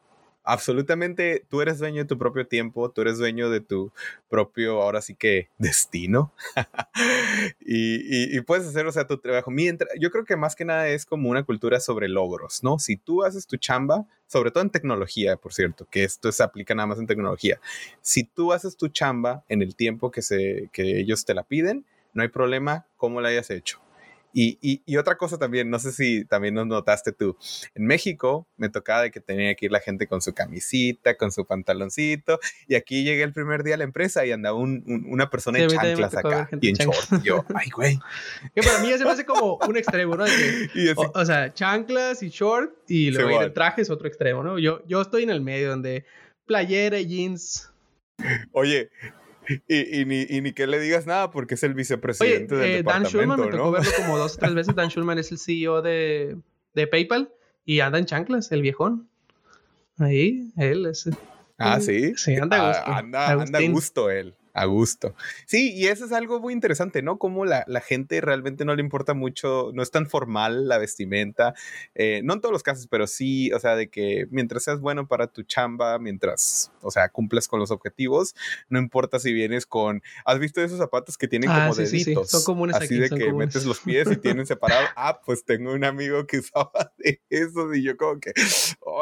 [0.44, 3.92] absolutamente tú eres dueño de tu propio tiempo, tú eres dueño de tu
[4.30, 6.34] propio, ahora sí que, destino.
[7.60, 9.52] y, puedes hacer, o sea, tu trabajo.
[9.52, 12.80] Mientras, yo creo que más que nada es como una cultura sobre logros, ¿no?
[12.80, 16.74] Si tú haces tu chamba, sobre todo en tecnología, por cierto, que esto se aplica
[16.76, 17.60] nada más en tecnología.
[18.02, 21.86] Si tú haces tu chamba en el tiempo que, se, que ellos te la piden,
[22.14, 23.80] no hay problema cómo la hayas hecho.
[24.32, 27.36] Y, y, otra cosa también, no sé si también nos notaste tú,
[27.74, 31.32] en México me tocaba de que tenía que ir la gente con su camisita, con
[31.32, 35.30] su pantaloncito, y aquí llegué el primer día a la empresa y andaba un, una
[35.30, 37.24] persona en chanclas acá y en short.
[37.24, 38.00] Yo, ay, güey.
[38.54, 40.26] Que para mí ya se me hace como un extremo, ¿no?
[41.14, 44.60] o, sea, chanclas y short y luego ir en traje es otro extremo, ¿no?
[44.60, 46.06] Yo, yo estoy en el medio donde
[46.46, 47.72] playera y jeans.
[48.52, 48.90] Oye,
[49.68, 53.06] y, ni, y, ni, que le digas nada porque es el vicepresidente del eh, Dan
[53.06, 54.76] Schulman, me tocó verlo como dos o tres veces.
[54.76, 56.38] Dan Schulman es el CEO de,
[56.74, 57.34] de PayPal
[57.66, 59.10] y anda en chanclas, el viejón.
[59.98, 61.10] Ahí, él es.
[61.58, 62.14] Ah, sí.
[62.16, 62.92] Sí, anda a gusto.
[62.92, 64.36] anda, anda a gusto él.
[64.60, 65.16] A gusto.
[65.46, 67.18] Sí, y eso es algo muy interesante, ¿no?
[67.18, 71.54] Como la, la gente realmente no le importa mucho, no es tan formal la vestimenta,
[71.96, 75.08] eh, no en todos los casos, pero sí, o sea, de que mientras seas bueno
[75.08, 78.36] para tu chamba, mientras, o sea, cumples con los objetivos,
[78.68, 81.92] no importa si vienes con, ¿has visto esos zapatos que tienen ah, como deditos?
[81.92, 82.28] Sí, sí.
[82.28, 84.88] Son comunes Así de que metes los pies y tienen separado.
[84.98, 88.34] ah, pues tengo un amigo que usaba de esos y yo como que,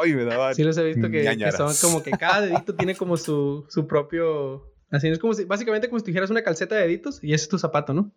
[0.00, 2.94] ay, me daba Sí los he visto que, que son como que cada dedito tiene
[2.94, 6.82] como su, su propio Así es como si, básicamente como si dijeras una calceta de
[6.82, 8.12] deditos y ese es tu zapato, ¿no?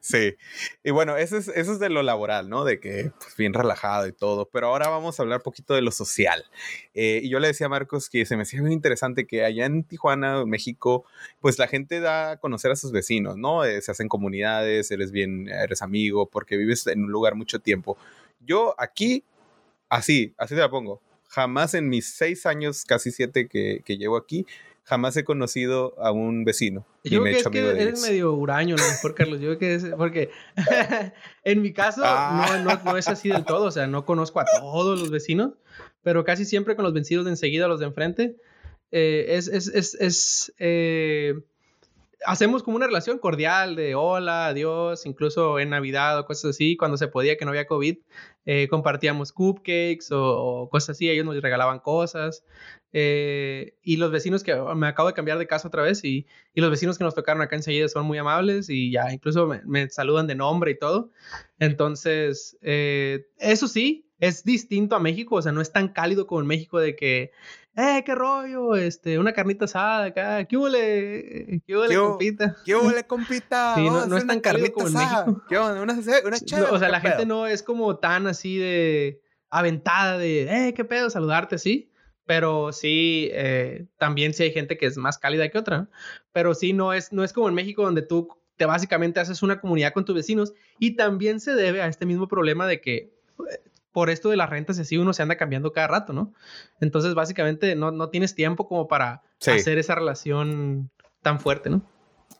[0.00, 0.36] Sí,
[0.82, 2.64] y bueno, eso es, eso es de lo laboral, ¿no?
[2.64, 5.82] De que pues, bien relajado y todo, pero ahora vamos a hablar un poquito de
[5.82, 6.44] lo social.
[6.94, 9.66] Eh, y yo le decía a Marcos que se me hacía muy interesante que allá
[9.66, 11.04] en Tijuana, México,
[11.40, 13.64] pues la gente da a conocer a sus vecinos, ¿no?
[13.64, 17.98] Eh, se hacen comunidades, eres bien, eres amigo, porque vives en un lugar mucho tiempo.
[18.40, 19.24] Yo aquí,
[19.90, 24.16] así, así te la pongo, jamás en mis seis años, casi siete que, que llevo
[24.16, 24.46] aquí,
[24.88, 26.86] jamás he conocido a un vecino.
[27.04, 28.82] Yo creo que, es que eres medio huraño, ¿no?
[28.82, 29.38] mejor, Carlos.
[29.38, 30.30] Yo creo que es porque
[31.44, 32.62] en mi caso ah.
[32.64, 33.66] no, no, es así del todo.
[33.66, 35.52] O sea, no conozco a todos los vecinos,
[36.02, 38.36] pero casi siempre con los vencidos de enseguida, los de enfrente,
[38.90, 41.34] eh, es, es, es, es eh,
[42.26, 46.96] hacemos como una relación cordial de hola, adiós, incluso en Navidad o cosas así, cuando
[46.96, 47.98] se podía que no había COVID,
[48.46, 52.44] eh, compartíamos cupcakes o, cosas así, ellos nos regalaban cosas.
[52.92, 56.60] Eh, y los vecinos que me acabo de cambiar de casa otra vez y, y,
[56.62, 60.26] los vecinos que nos tocaron acá enseguida son muy amables y ya incluso me, saludan
[60.26, 61.10] de nombre y todo.
[61.58, 66.40] Entonces, eh, eso sí, es distinto a México, o sea, no es tan cálido como
[66.40, 67.30] en México de que,
[67.78, 72.56] eh, qué rollo, este, una carnita asada acá, qué huele, qué huele, compita.
[72.64, 73.74] Qué huele, compita.
[73.76, 75.44] sí, no, es tan cálido como en México.
[75.48, 75.98] ¿Qué Una, una
[76.70, 81.08] o sea, la gente no es como tan así de aventada de, eh, qué pedo,
[81.08, 81.90] saludarte, sí.
[82.26, 85.88] Pero sí, eh, también sí hay gente que es más cálida que otra.
[86.32, 89.60] Pero sí, no es, no es como en México donde tú te básicamente haces una
[89.60, 93.12] comunidad con tus vecinos y también se debe a este mismo problema de que
[93.98, 96.32] por esto de las rentas y así uno se anda cambiando cada rato, ¿no?
[96.80, 100.88] Entonces, básicamente, no, no tienes tiempo como para hacer esa relación
[101.20, 101.82] tan fuerte, ¿no?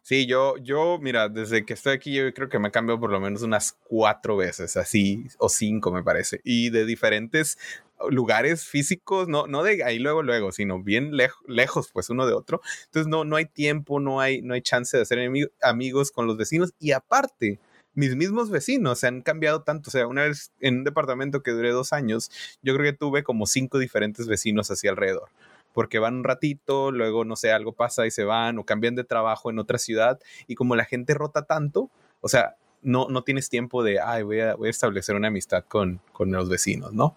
[0.03, 3.11] Sí, yo, yo, mira, desde que estoy aquí, yo creo que me he cambiado por
[3.11, 7.59] lo menos unas cuatro veces, así, o cinco, me parece, y de diferentes
[8.09, 11.11] lugares físicos, no, no de ahí luego, luego, sino bien
[11.49, 12.61] lejos, pues uno de otro.
[12.85, 15.19] Entonces, no, no hay tiempo, no hay, no hay chance de hacer
[15.61, 17.59] amigos con los vecinos, y aparte,
[17.95, 19.89] mis mismos vecinos se han cambiado tanto.
[19.89, 22.31] O sea, una vez en un departamento que duré dos años,
[22.63, 25.29] yo creo que tuve como cinco diferentes vecinos así alrededor.
[25.75, 29.05] Porque van un ratito, luego, no sé, algo pasa y se van o cambian de
[29.05, 30.19] trabajo en otra ciudad.
[30.47, 34.41] Y como la gente rota tanto, o sea, no, no tienes tiempo de, ay, voy
[34.41, 37.17] a, voy a establecer una amistad con, con los vecinos, ¿no?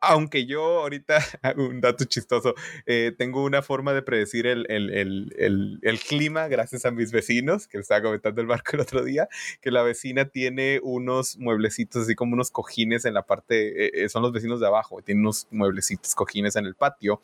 [0.00, 1.18] Aunque yo ahorita,
[1.56, 2.54] un dato chistoso,
[2.86, 7.66] eh, tengo una forma de predecir el, el, el, el, clima gracias a mis vecinos,
[7.66, 9.28] que estaba comentando el barco el otro día,
[9.60, 14.08] que la vecina tiene unos mueblecitos, así como unos cojines en la parte, eh, eh,
[14.08, 17.20] son los vecinos de abajo, tienen unos mueblecitos, cojines en el patio,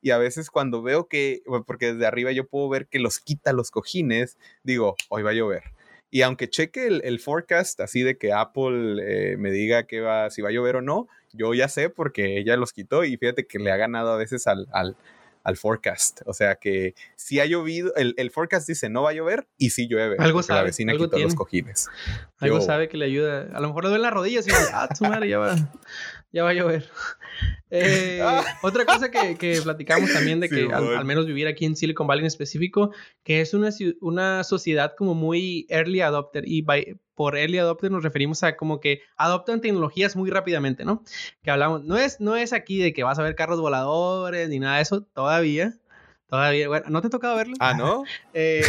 [0.00, 3.52] y a veces cuando veo que, porque desde arriba yo puedo ver que los quita
[3.52, 5.64] los cojines, digo, hoy va a llover.
[6.10, 10.50] Y aunque cheque el, forecast, así de que Apple me diga que va, si va
[10.50, 13.70] a llover o no, yo ya sé porque ella los quitó y fíjate que le
[13.70, 14.96] ha ganado a veces al, al,
[15.42, 16.22] al forecast.
[16.26, 19.70] O sea que si ha llovido, el, el, forecast dice no va a llover y
[19.70, 20.16] sí llueve.
[20.18, 20.60] Algo sabe.
[20.60, 21.88] La vecina quitó los cojines.
[22.38, 23.48] Algo sabe que le ayuda.
[23.54, 25.54] A lo mejor le duele las rodillas y dice, ah, tu madre, ya va,
[26.34, 26.84] ya va a llover.
[27.76, 28.44] Eh, ah.
[28.62, 32.20] Otra cosa que, que, platicamos también de que al, menos vivir aquí en Silicon Valley
[32.20, 32.92] en específico,
[33.24, 33.70] que es una,
[34.00, 36.64] una sociedad como muy early adopter y
[37.16, 41.02] por early adopter nos referimos a como que adoptan tecnologías muy rápidamente, ¿no?
[41.42, 44.60] Que hablamos, no es, no es aquí de que vas a ver carros voladores ni
[44.60, 45.74] nada de eso todavía.
[46.28, 47.56] Todavía, bueno, ¿no te ha tocado verlo?
[47.58, 48.04] Ah, ¿no?
[48.34, 48.62] Eh,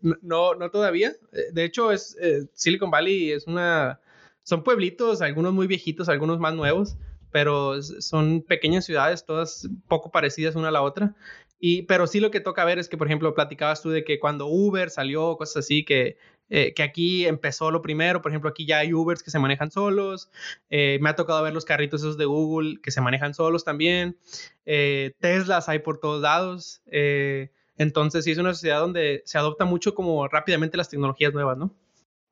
[0.00, 1.12] no, no todavía.
[1.32, 2.16] Eh, de hecho, es
[2.54, 4.00] Silicon Valley es una...
[4.46, 6.96] Son pueblitos, algunos muy viejitos, algunos más nuevos,
[7.32, 11.16] pero son pequeñas ciudades, todas poco parecidas una a la otra.
[11.58, 14.20] Y, pero sí lo que toca ver es que, por ejemplo, platicabas tú de que
[14.20, 16.16] cuando Uber salió, cosas así, que,
[16.48, 19.72] eh, que aquí empezó lo primero, por ejemplo, aquí ya hay Ubers que se manejan
[19.72, 20.30] solos,
[20.70, 24.16] eh, me ha tocado ver los carritos esos de Google que se manejan solos también,
[24.64, 26.82] eh, Teslas hay por todos lados,
[27.78, 31.74] entonces sí es una sociedad donde se adopta mucho como rápidamente las tecnologías nuevas, ¿no?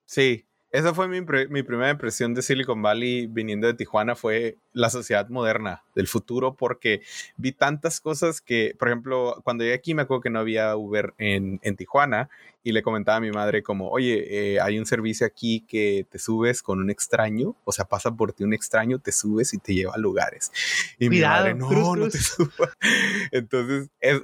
[0.06, 4.90] Sí, esa fue mi, mi, primera impresión de Silicon Valley viniendo de Tijuana, fue la
[4.90, 7.00] sociedad moderna del futuro, porque
[7.36, 11.14] vi tantas cosas que, por ejemplo, cuando llegué aquí me acuerdo que no había Uber
[11.16, 12.28] en, en Tijuana
[12.64, 16.18] y le comentaba a mi madre como, oye, eh, hay un servicio aquí que te
[16.18, 19.74] subes con un extraño, o sea, pasa por ti un extraño, te subes y te
[19.74, 20.50] lleva a lugares.
[20.98, 22.70] Y mi madre, no, no te subas.
[23.30, 24.22] Entonces, es,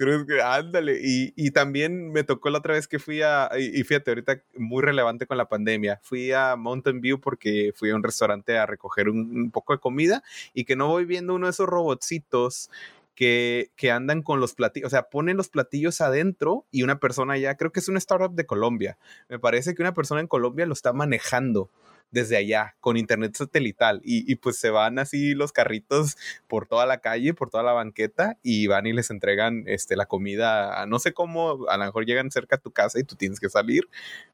[0.00, 0.98] Cruz, ándale.
[1.02, 4.80] Y, y, también me tocó la otra vez que fui a, y, fíjate, ahorita muy
[4.80, 9.10] relevante con la pandemia, fui a Mountain View porque fui a un restaurante a recoger
[9.10, 10.22] un, poco de comida
[10.54, 12.70] y que no voy viendo uno de esos robotcitos
[13.14, 17.36] que, que, andan con los platillos, o sea, ponen los platillos adentro y una persona
[17.36, 18.96] ya, creo que es una startup de Colombia,
[19.28, 21.68] me parece que una persona en Colombia lo está manejando
[22.10, 26.16] desde allá con internet satelital y, y, pues se van así los carritos
[26.48, 30.06] por toda la calle, por toda la banqueta y van y les entregan este, la
[30.06, 33.40] comida, no sé cómo, a lo mejor llegan cerca a tu casa y tú tienes
[33.40, 33.88] que salir,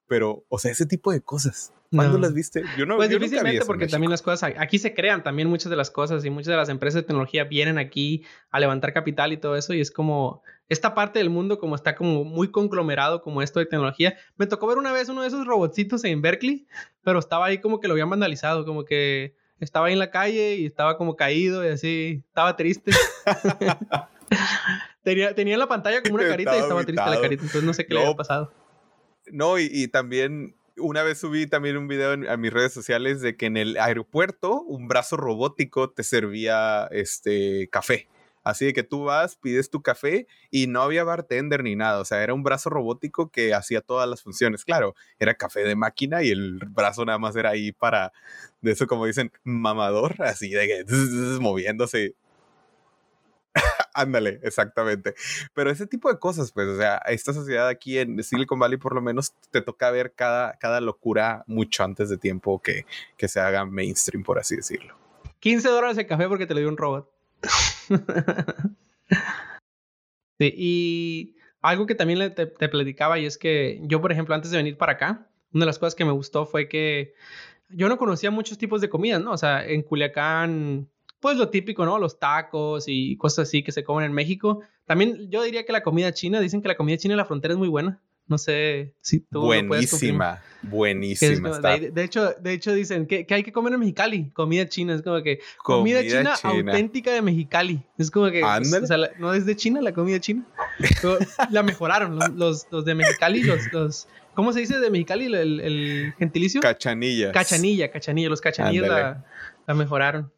[0.07, 1.73] pero, o sea, ese tipo de cosas.
[1.95, 2.65] ¿Cuándo las viste?
[2.77, 5.91] Yo no Pues difícilmente porque también las cosas, aquí se crean también muchas de las
[5.91, 9.57] cosas y muchas de las empresas de tecnología vienen aquí a levantar capital y todo
[9.57, 13.61] eso y es como esta parte del mundo como está como muy conglomerado como esto
[13.61, 14.17] de tecnología.
[14.37, 16.67] Me tocó ver una vez uno de esos robotcitos en Berkeley,
[17.03, 20.57] pero estaba ahí como que lo habían vandalizado, como que estaba ahí en la calle
[20.57, 22.91] y estaba como caído y así, estaba triste.
[25.03, 27.87] tenía, tenía la pantalla como una carita y estaba triste la carita, entonces no sé
[27.87, 28.53] qué le había pasado.
[29.29, 33.47] No, y, también una vez subí también un video a mis redes sociales de que
[33.47, 38.09] en el aeropuerto un brazo robótico te servía este café
[38.47, 41.99] Así de que tú vas, pides tu café y no había bartender ni nada.
[41.99, 44.65] O sea, era un brazo robótico que hacía todas las funciones.
[44.65, 48.13] Claro, era café de máquina y el brazo nada más era ahí para,
[48.61, 50.85] de eso como dicen, mamador, así de que
[51.41, 52.15] moviéndose
[53.95, 55.17] Ándale, exactamente.
[55.53, 58.95] Pero ese tipo de cosas, pues, o sea, esta sociedad aquí en Silicon Valley por
[58.95, 62.87] lo menos te toca ver cada, cada locura mucho antes de tiempo que,
[63.17, 64.97] que se haga mainstream, por así decirlo.
[65.41, 67.11] 15 dólares de café porque te lo dio un robot.
[70.39, 74.51] sí, y algo que también te, te platicaba y es que yo, por ejemplo, antes
[74.51, 77.15] de venir para acá, una de las cosas que me gustó fue que
[77.71, 79.33] yo no conocía muchos tipos de comidas, ¿no?
[79.33, 80.89] O sea, en Culiacán
[81.21, 81.99] pues lo típico, ¿no?
[81.99, 84.61] Los tacos y cosas así que se comen en México.
[84.85, 87.55] También yo diría que la comida china, dicen que la comida china en la frontera
[87.55, 88.01] es muy buena.
[88.29, 91.61] No sé si tú Buenísima, buenísima.
[91.61, 94.95] de, hecho, de hecho dicen que, hay que comer en Mexicali, comida china.
[94.95, 97.85] Es como que comida, china, auténtica de Mexicali.
[97.99, 100.45] Es como que o sea, no es de China la comida china.
[101.51, 106.15] la mejoraron los, los, de Mexicali, los, los, ¿cómo se dice de Mexicali el, el
[106.19, 106.61] gentilicio?
[106.61, 107.33] Cachanillas.
[107.33, 108.29] Cachanilla, cachanilla.
[108.29, 109.25] Los cachanillas la,
[109.69, 110.33] la mejoraron.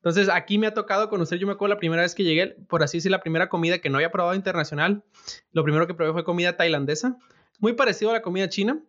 [0.00, 2.82] Entonces, aquí me ha tocado conocer, yo me acuerdo la primera vez que llegué, por
[2.82, 5.04] así decir, la primera comida que no había probado internacional.
[5.52, 7.18] Lo primero que probé fue comida tailandesa,
[7.58, 8.82] muy parecido a la comida china.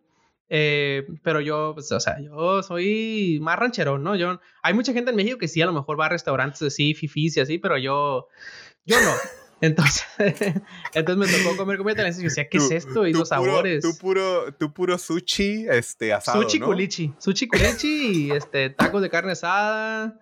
[0.48, 4.16] Eh, pero yo, pues, o sea, yo soy más ranchero, ¿no?
[4.16, 6.94] Yo, hay mucha gente en México que sí, a lo mejor va a restaurantes así,
[6.94, 8.28] fifis y así, pero yo,
[8.84, 9.12] yo no.
[9.62, 10.04] Entonces,
[10.92, 13.06] entonces me tocó comer comida tailandesa y yo decía, ¿qué es esto?
[13.06, 13.80] Y los sabores.
[13.80, 17.14] Tú puro, tú puro sushi, este, asado, Sushi culichi.
[17.16, 20.18] Sushi culichi y, este, tacos de carne asada,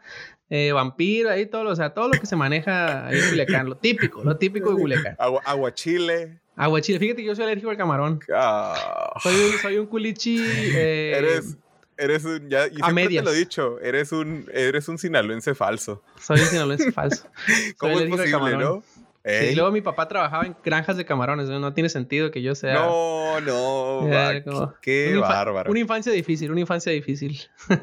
[0.50, 3.76] eh, vampiro, ahí todo, o sea, todo lo que se maneja ahí en Culiacán, lo
[3.76, 5.16] típico, lo típico de Culiacán.
[5.18, 6.40] Agua, aguachile.
[6.56, 8.20] Aguachile, fíjate que yo soy alérgico al camarón.
[8.34, 9.12] Ah.
[9.22, 10.38] Soy, un, soy un culichi.
[10.44, 11.56] Eh, eres,
[11.96, 16.02] eres un, ya, y siempre te lo he dicho, eres un, eres un sinaloense falso.
[16.20, 17.28] Soy un sinaloense falso.
[17.78, 18.82] ¿Cómo es posible, no?
[19.22, 22.74] Y luego mi papá trabajaba en granjas de camarones, no, tiene sentido que yo sea.
[22.74, 25.70] No, no, qué bárbaro.
[25.70, 27.38] Una infancia difícil, una infancia difícil.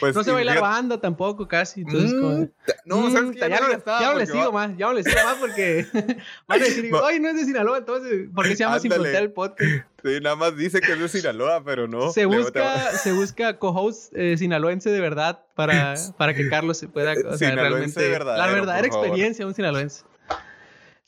[0.00, 1.80] Pues no se baila banda tampoco casi.
[1.80, 2.44] Entonces, mm,
[2.84, 5.36] no, mm, ¿sabes ya, no, ya no le sigo más, ya no le sigo más
[5.36, 5.86] porque
[6.46, 9.32] van a decir, ay, no es de Sinaloa, entonces, ¿por qué se llama Sin el
[9.32, 9.70] podcast?
[10.04, 12.12] Sí, nada más dice que es de Sinaloa, pero no.
[12.12, 17.14] Se busca, se busca co-host eh, sinaloense de verdad para, para que Carlos se pueda.
[17.28, 20.04] O sea, realmente, la verdadera experiencia de un sinaloense.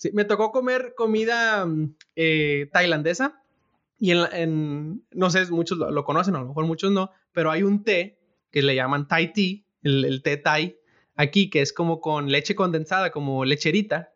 [0.00, 3.42] Sí, me tocó comer comida mm, eh, tailandesa
[3.98, 7.84] y en, no sé, muchos lo, conocen, a lo mejor muchos no, pero hay un
[7.84, 8.18] té
[8.50, 10.78] que le llaman Thai tea, el, té Thai,
[11.16, 14.14] aquí, que es como con leche condensada, como lecherita,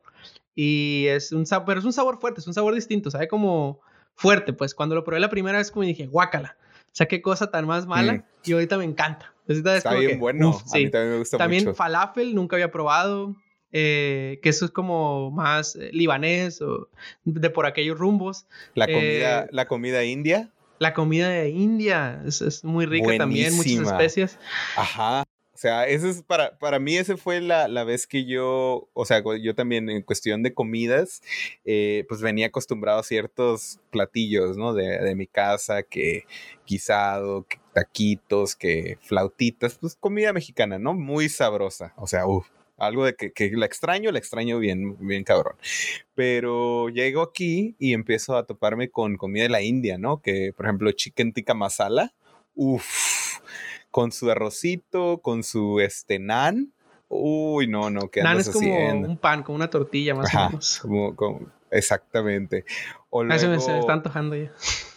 [0.54, 3.82] y es un sabor, pero es un sabor fuerte, es un sabor distinto, sabe como
[4.14, 4.74] fuerte, pues.
[4.74, 6.56] Cuando lo probé la primera vez como dije, guácala,
[6.86, 8.24] o sea, qué cosa tan más mala, mm.
[8.44, 9.34] y ahorita me encanta.
[9.46, 13.36] Está bien bueno, a mí también me gusta también falafel, nunca había probado,
[13.76, 16.88] eh, que eso es como más eh, libanés o
[17.24, 18.46] de por aquellos rumbos.
[18.74, 20.52] La comida, eh, la comida india.
[20.78, 24.38] La comida de India es, muy rica también, muchas especias.
[24.76, 25.24] Ajá.
[25.52, 29.04] O sea, ese es para, para mí ese fue la, la, vez que yo, o
[29.04, 31.22] sea, yo también en cuestión de comidas,
[31.64, 34.74] pues venía acostumbrado a ciertos platillos, ¿no?
[34.74, 36.26] De, de mi casa, que
[36.66, 40.94] guisado, que taquitos, que flautitas, pues comida mexicana, ¿no?
[40.94, 41.92] Muy sabrosa.
[41.96, 45.56] O sea, uff, algo de que, que, la extraño, la extraño bien, bien cabrón.
[46.14, 50.20] Pero llego aquí y empiezo a toparme con comida de la India, ¿no?
[50.20, 52.12] Que, por ejemplo, chicken tikka masala,
[52.54, 53.38] uff,
[53.90, 56.72] con su arrocito, con su este nan.
[57.08, 60.80] Uy, no, no, ¿qué Nan es como un pan, como una tortilla más o menos.
[61.14, 62.64] Como, exactamente.
[63.10, 63.60] O luego...
[63.60, 64.50] se me está antojando ya.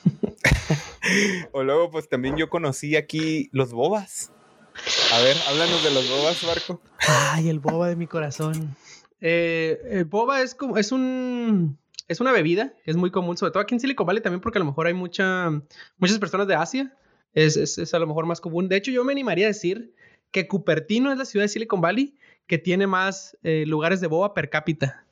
[1.52, 4.32] o luego, pues también yo conocí aquí los bobas.
[5.14, 6.82] A ver, háblanos de los bobas, Marco.
[7.00, 8.76] Ay, el boba de mi corazón.
[9.22, 11.78] Eh, el boba es como, es un,
[12.10, 14.58] es una bebida que es muy común, sobre todo aquí en Silicon Valley también, porque
[14.58, 15.50] a lo mejor hay mucha,
[15.98, 16.94] muchas personas de Asia.
[17.34, 18.68] Es, es, a lo mejor más común.
[18.68, 19.94] De hecho, yo me animaría a decir
[20.32, 24.34] que Cupertino es la ciudad de Silicon Valley que tiene más eh, lugares de boba
[24.34, 25.06] per cápita.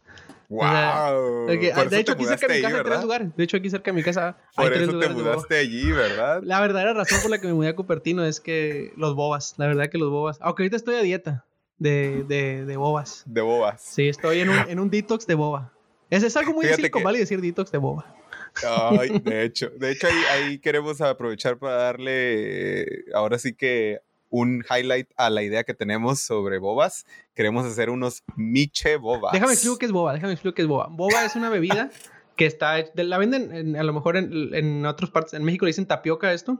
[0.49, 1.47] ¡Wow!
[1.47, 3.35] de hecho, aquí cerca de mi casa hay tres lugares.
[3.35, 6.41] De hecho, aquí cerca de mi casa hay por tres eso te mudaste allí, ¿verdad?
[6.43, 9.55] La verdadera razón por la que me mudé a Cupertino es que los bobas.
[9.57, 10.37] La verdad que los bobas.
[10.41, 11.45] Aunque ahorita estoy a dieta
[11.77, 13.23] de, de, de bobas.
[13.25, 13.81] De bobas.
[13.81, 15.71] Sí, estoy en un, en un detox de boba.
[16.09, 17.17] Es, es algo muy difícil que...
[17.17, 18.15] decir detox de boba.
[18.63, 23.99] Ay, de hecho, de hecho ahí, ahí queremos aprovechar para darle, ahora sí que
[24.35, 27.05] un highlight a la idea que tenemos sobre bobas.
[27.33, 29.31] Queremos hacer unos miche bobas.
[29.31, 30.87] Déjame explicar qué es boba, déjame explicar qué es boba.
[30.91, 31.89] Boba es una bebida
[32.35, 35.85] que está, la venden a lo mejor en, en otras partes, en México le dicen
[35.85, 36.59] tapioca esto,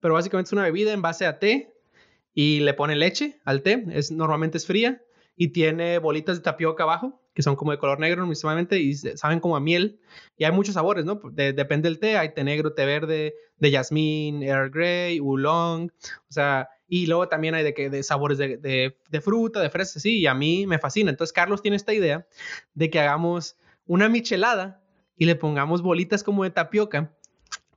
[0.00, 1.72] pero básicamente es una bebida en base a té
[2.34, 5.00] y le pone leche al té, es, normalmente es fría
[5.36, 9.40] y tiene bolitas de tapioca abajo, que son como de color negro mismamente y saben
[9.40, 10.00] como a miel.
[10.36, 11.20] Y hay muchos sabores, ¿no?
[11.32, 15.90] depende del té, hay té negro, té verde, de jazmín, Earl Grey, oolong,
[16.28, 20.00] o sea, y luego también hay de, que, de sabores de, de, fruta, de fresa,
[20.00, 21.10] sí, y a mí me fascina.
[21.10, 22.26] Entonces Carlos tiene esta idea
[22.74, 23.56] de que hagamos
[23.86, 24.82] una michelada
[25.16, 27.14] y le pongamos bolitas como de tapioca,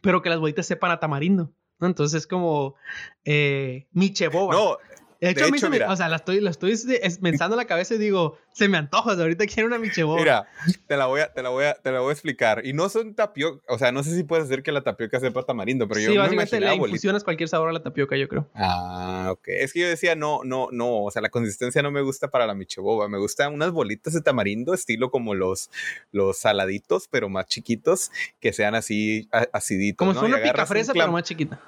[0.01, 1.51] pero que las bolitas sepan a tamarindo.
[1.79, 2.75] Entonces es como
[3.23, 4.53] eh, micheboba.
[4.53, 4.77] No,
[5.20, 6.76] de hecho, a mí mira, o sea, la estoy, la estoy
[7.22, 10.20] pensando en la cabeza y digo, se me antoja, ahorita quiero una micheboba.
[10.20, 10.47] Mira,
[10.88, 12.66] te la voy a, te la voy a, te la voy a explicar.
[12.66, 15.43] Y no son tapioca, o sea, no sé si puedes hacer que la tapioca sepa
[15.43, 18.49] tamarindo, pero yo sí, básicamente le infusionas cualquier sabor a la tapioca, yo creo.
[18.53, 19.47] Ah, ok.
[19.47, 22.45] Es que yo decía, no, no, no, o sea, la consistencia no me gusta para
[22.45, 25.70] la micheboba, me gustan unas bolitas de tamarindo, estilo como los,
[26.11, 29.97] los saladitos, pero más chiquitos, que sean así aciditos.
[29.97, 30.20] Como ¿no?
[30.20, 31.59] si una pica fresa, pero más chiquita.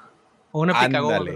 [0.58, 0.74] O una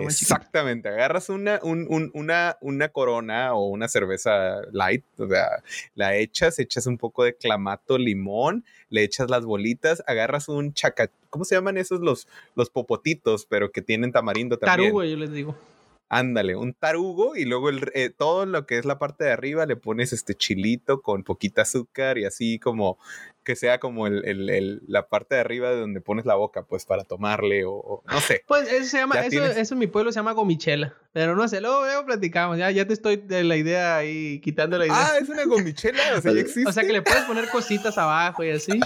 [0.03, 0.89] exactamente.
[0.89, 5.61] Agarras una, una, una corona o una cerveza light, o sea,
[5.93, 11.11] la echas, echas un poco de clamato, limón, le echas las bolitas, agarras un chaca...
[11.29, 14.89] ¿Cómo se llaman esos los, los popotitos, pero que tienen tamarindo también?
[14.89, 15.55] Tarugo, yo les digo.
[16.09, 19.65] Ándale, un tarugo y luego el, eh, todo lo que es la parte de arriba
[19.67, 22.97] le pones este chilito con poquita azúcar y así como
[23.43, 26.85] que sea como el, el, la parte de arriba de donde pones la boca, pues
[26.85, 28.43] para tomarle o, no sé.
[28.47, 31.61] Pues eso se llama, eso, eso, en mi pueblo se llama gomichela, pero no sé,
[31.61, 34.95] luego, luego platicamos, ya, ya te estoy de la idea ahí, quitando la idea.
[34.97, 36.61] Ah, es una gomichela, o sea, ya existe.
[36.71, 38.79] O sea, que le puedes poner cositas abajo y así.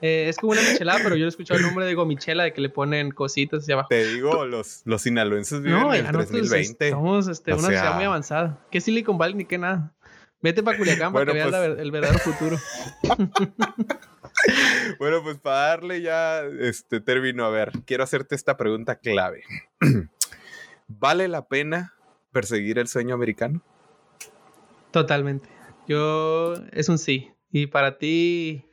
[0.00, 2.60] Eh, es como una michelada, pero yo he escuchado el nombre de gomichela, de que
[2.60, 3.88] le ponen cositas hacia abajo.
[3.90, 6.90] Te digo, los, los sinaloenses viven no, en el 2020.
[6.90, 8.58] Somos este, una ciudad muy avanzada.
[8.70, 9.92] ¿Qué Silicon Valley ni qué nada?
[10.42, 12.58] Vete para Culiacán para que veas pues el verdadero futuro.
[14.98, 19.42] bueno, pues para darle ya este término, a ver, quiero hacerte esta pregunta clave.
[20.88, 21.94] ¿Vale la pena
[22.32, 23.62] perseguir el sueño americano?
[24.90, 25.48] Totalmente.
[25.88, 27.32] Yo, es un sí.
[27.50, 28.66] ¿Y para ti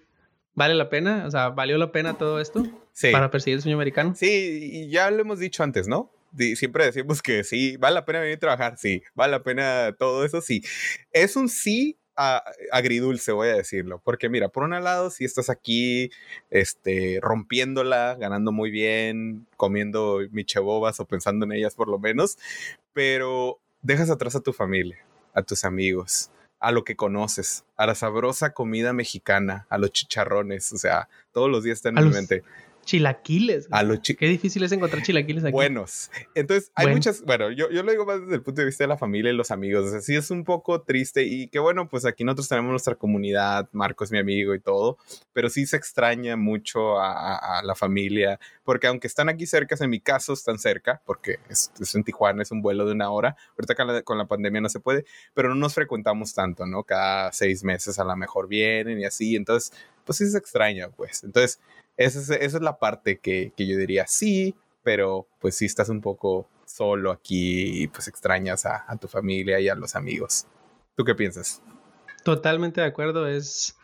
[0.54, 1.26] vale la pena?
[1.26, 2.64] O sea, ¿valió la pena todo esto?
[2.92, 3.12] Sí.
[3.12, 4.14] Para perseguir el sueño americano.
[4.16, 6.12] Sí, y ya lo hemos dicho antes, ¿no?
[6.56, 10.26] Siempre decimos que sí, vale la pena venir a trabajar, sí, vale la pena todo
[10.26, 10.64] eso, sí.
[11.12, 16.12] Es un sí agridulce, voy a decirlo, porque mira, por un lado, si estás aquí,
[16.52, 22.38] este, rompiéndola, ganando muy bien, comiendo michebobas o pensando en ellas por lo menos,
[22.94, 25.04] pero dejas atrás a tu familia,
[25.34, 26.30] a tus amigos,
[26.60, 31.50] a lo que conoces, a la sabrosa comida mexicana, a los chicharrones, o sea, todos
[31.50, 32.44] los días están en mi mente.
[32.86, 33.68] Chilaquiles.
[33.72, 35.54] A Qué difícil es encontrar chilaquiles aquí.
[35.54, 36.12] Buenos.
[36.36, 37.22] Entonces, hay muchas.
[37.24, 39.36] Bueno, yo, yo lo digo más desde el punto de vista de la familia y
[39.36, 39.86] los amigos.
[39.86, 42.96] O sea, sí es un poco triste y que bueno, pues aquí nosotros tenemos nuestra
[42.96, 43.70] comunidad.
[43.72, 44.98] Marco es mi amigo y todo.
[45.32, 48.40] Pero sí se extraña mucho a, la familia.
[48.64, 52.52] Porque aunque están aquí cerca, en mi caso están cerca, porque es, en Tijuana, es
[52.52, 53.36] un vuelo de una hora.
[53.58, 56.84] Ahorita con la, con la pandemia no se puede, pero no nos frecuentamos tanto, ¿no?
[56.84, 59.36] Cada seis meses a lo mejor vienen y así.
[59.36, 59.74] Entonces,
[60.06, 61.24] pues sí se extraña, pues.
[61.24, 61.60] Entonces,
[61.98, 67.12] esa es, la parte que, yo diría sí, pero pues sí estás un poco solo
[67.12, 70.48] aquí y pues extrañas a, tu familia y a los amigos.
[70.96, 71.62] ¿Tú qué piensas?
[72.24, 73.76] Totalmente de acuerdo, es,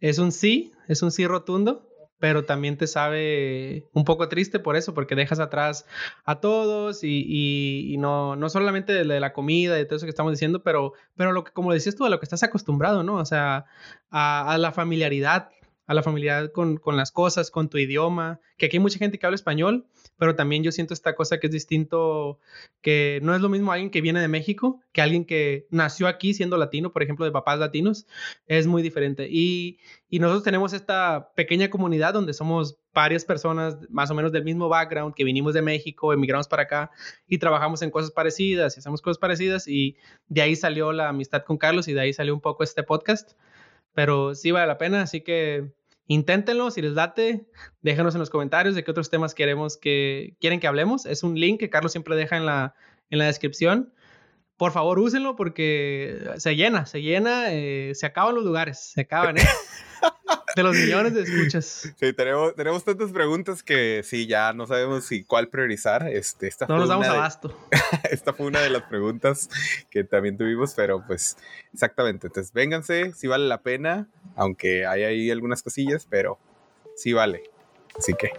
[0.00, 1.88] es un sí, es un sí rotundo,
[2.20, 5.86] pero también te sabe un poco triste por eso, porque dejas atrás
[6.24, 10.62] a todos y, no, no solamente de, la comida, de todo eso que estamos diciendo,
[10.62, 13.14] pero, pero lo que, como decías tú, a lo que estás acostumbrado, ¿no?
[13.14, 13.66] O sea,
[14.10, 15.50] a, a la familiaridad
[15.88, 19.18] a la familiaridad con, con, las cosas, con tu idioma, que aquí hay mucha gente
[19.18, 19.86] que habla español,
[20.18, 22.38] pero también yo siento esta cosa que es distinto,
[22.82, 26.34] que no es lo mismo alguien que viene de México que alguien que nació aquí
[26.34, 28.06] siendo latino, por ejemplo, de papás latinos,
[28.46, 29.28] es muy diferente.
[29.30, 29.78] Y,
[30.10, 34.68] y nosotros tenemos esta pequeña comunidad donde somos varias personas más o menos del mismo
[34.68, 36.90] background, que vinimos de México, emigramos para acá
[37.26, 41.44] y trabajamos en cosas parecidas y hacemos cosas parecidas y de ahí salió la amistad
[41.44, 43.32] con Carlos y de ahí salió un poco este podcast
[43.98, 45.72] pero sí vale la pena, así que
[46.08, 47.46] inténtenlo, si les date,
[47.82, 51.06] déjenos en los comentarios de qué otros temas queremos que quieren que hablemos.
[51.06, 52.74] Es un link que Carlos siempre deja en la,
[53.10, 53.92] en la descripción.
[54.56, 59.38] Por favor, úsenlo porque se llena, se llena, eh, se acaban los lugares, se acaban,
[59.38, 59.42] ¿eh?
[60.58, 61.92] de los millones de escuchas.
[61.98, 66.08] Sí, tenemos, tenemos tantas preguntas que sí, ya no sabemos si cuál priorizar.
[66.08, 67.56] Este, esta no nos damos abasto.
[68.10, 69.48] esta fue una de las preguntas
[69.88, 71.36] que también tuvimos, pero pues
[71.72, 72.26] exactamente.
[72.26, 76.38] Entonces, vénganse, si vale la pena, aunque hay ahí algunas cosillas, pero
[76.96, 77.44] sí vale.
[77.96, 78.32] Así que,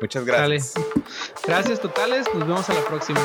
[0.00, 0.74] muchas gracias.
[1.46, 3.20] Gracias totales, nos vemos a la próxima.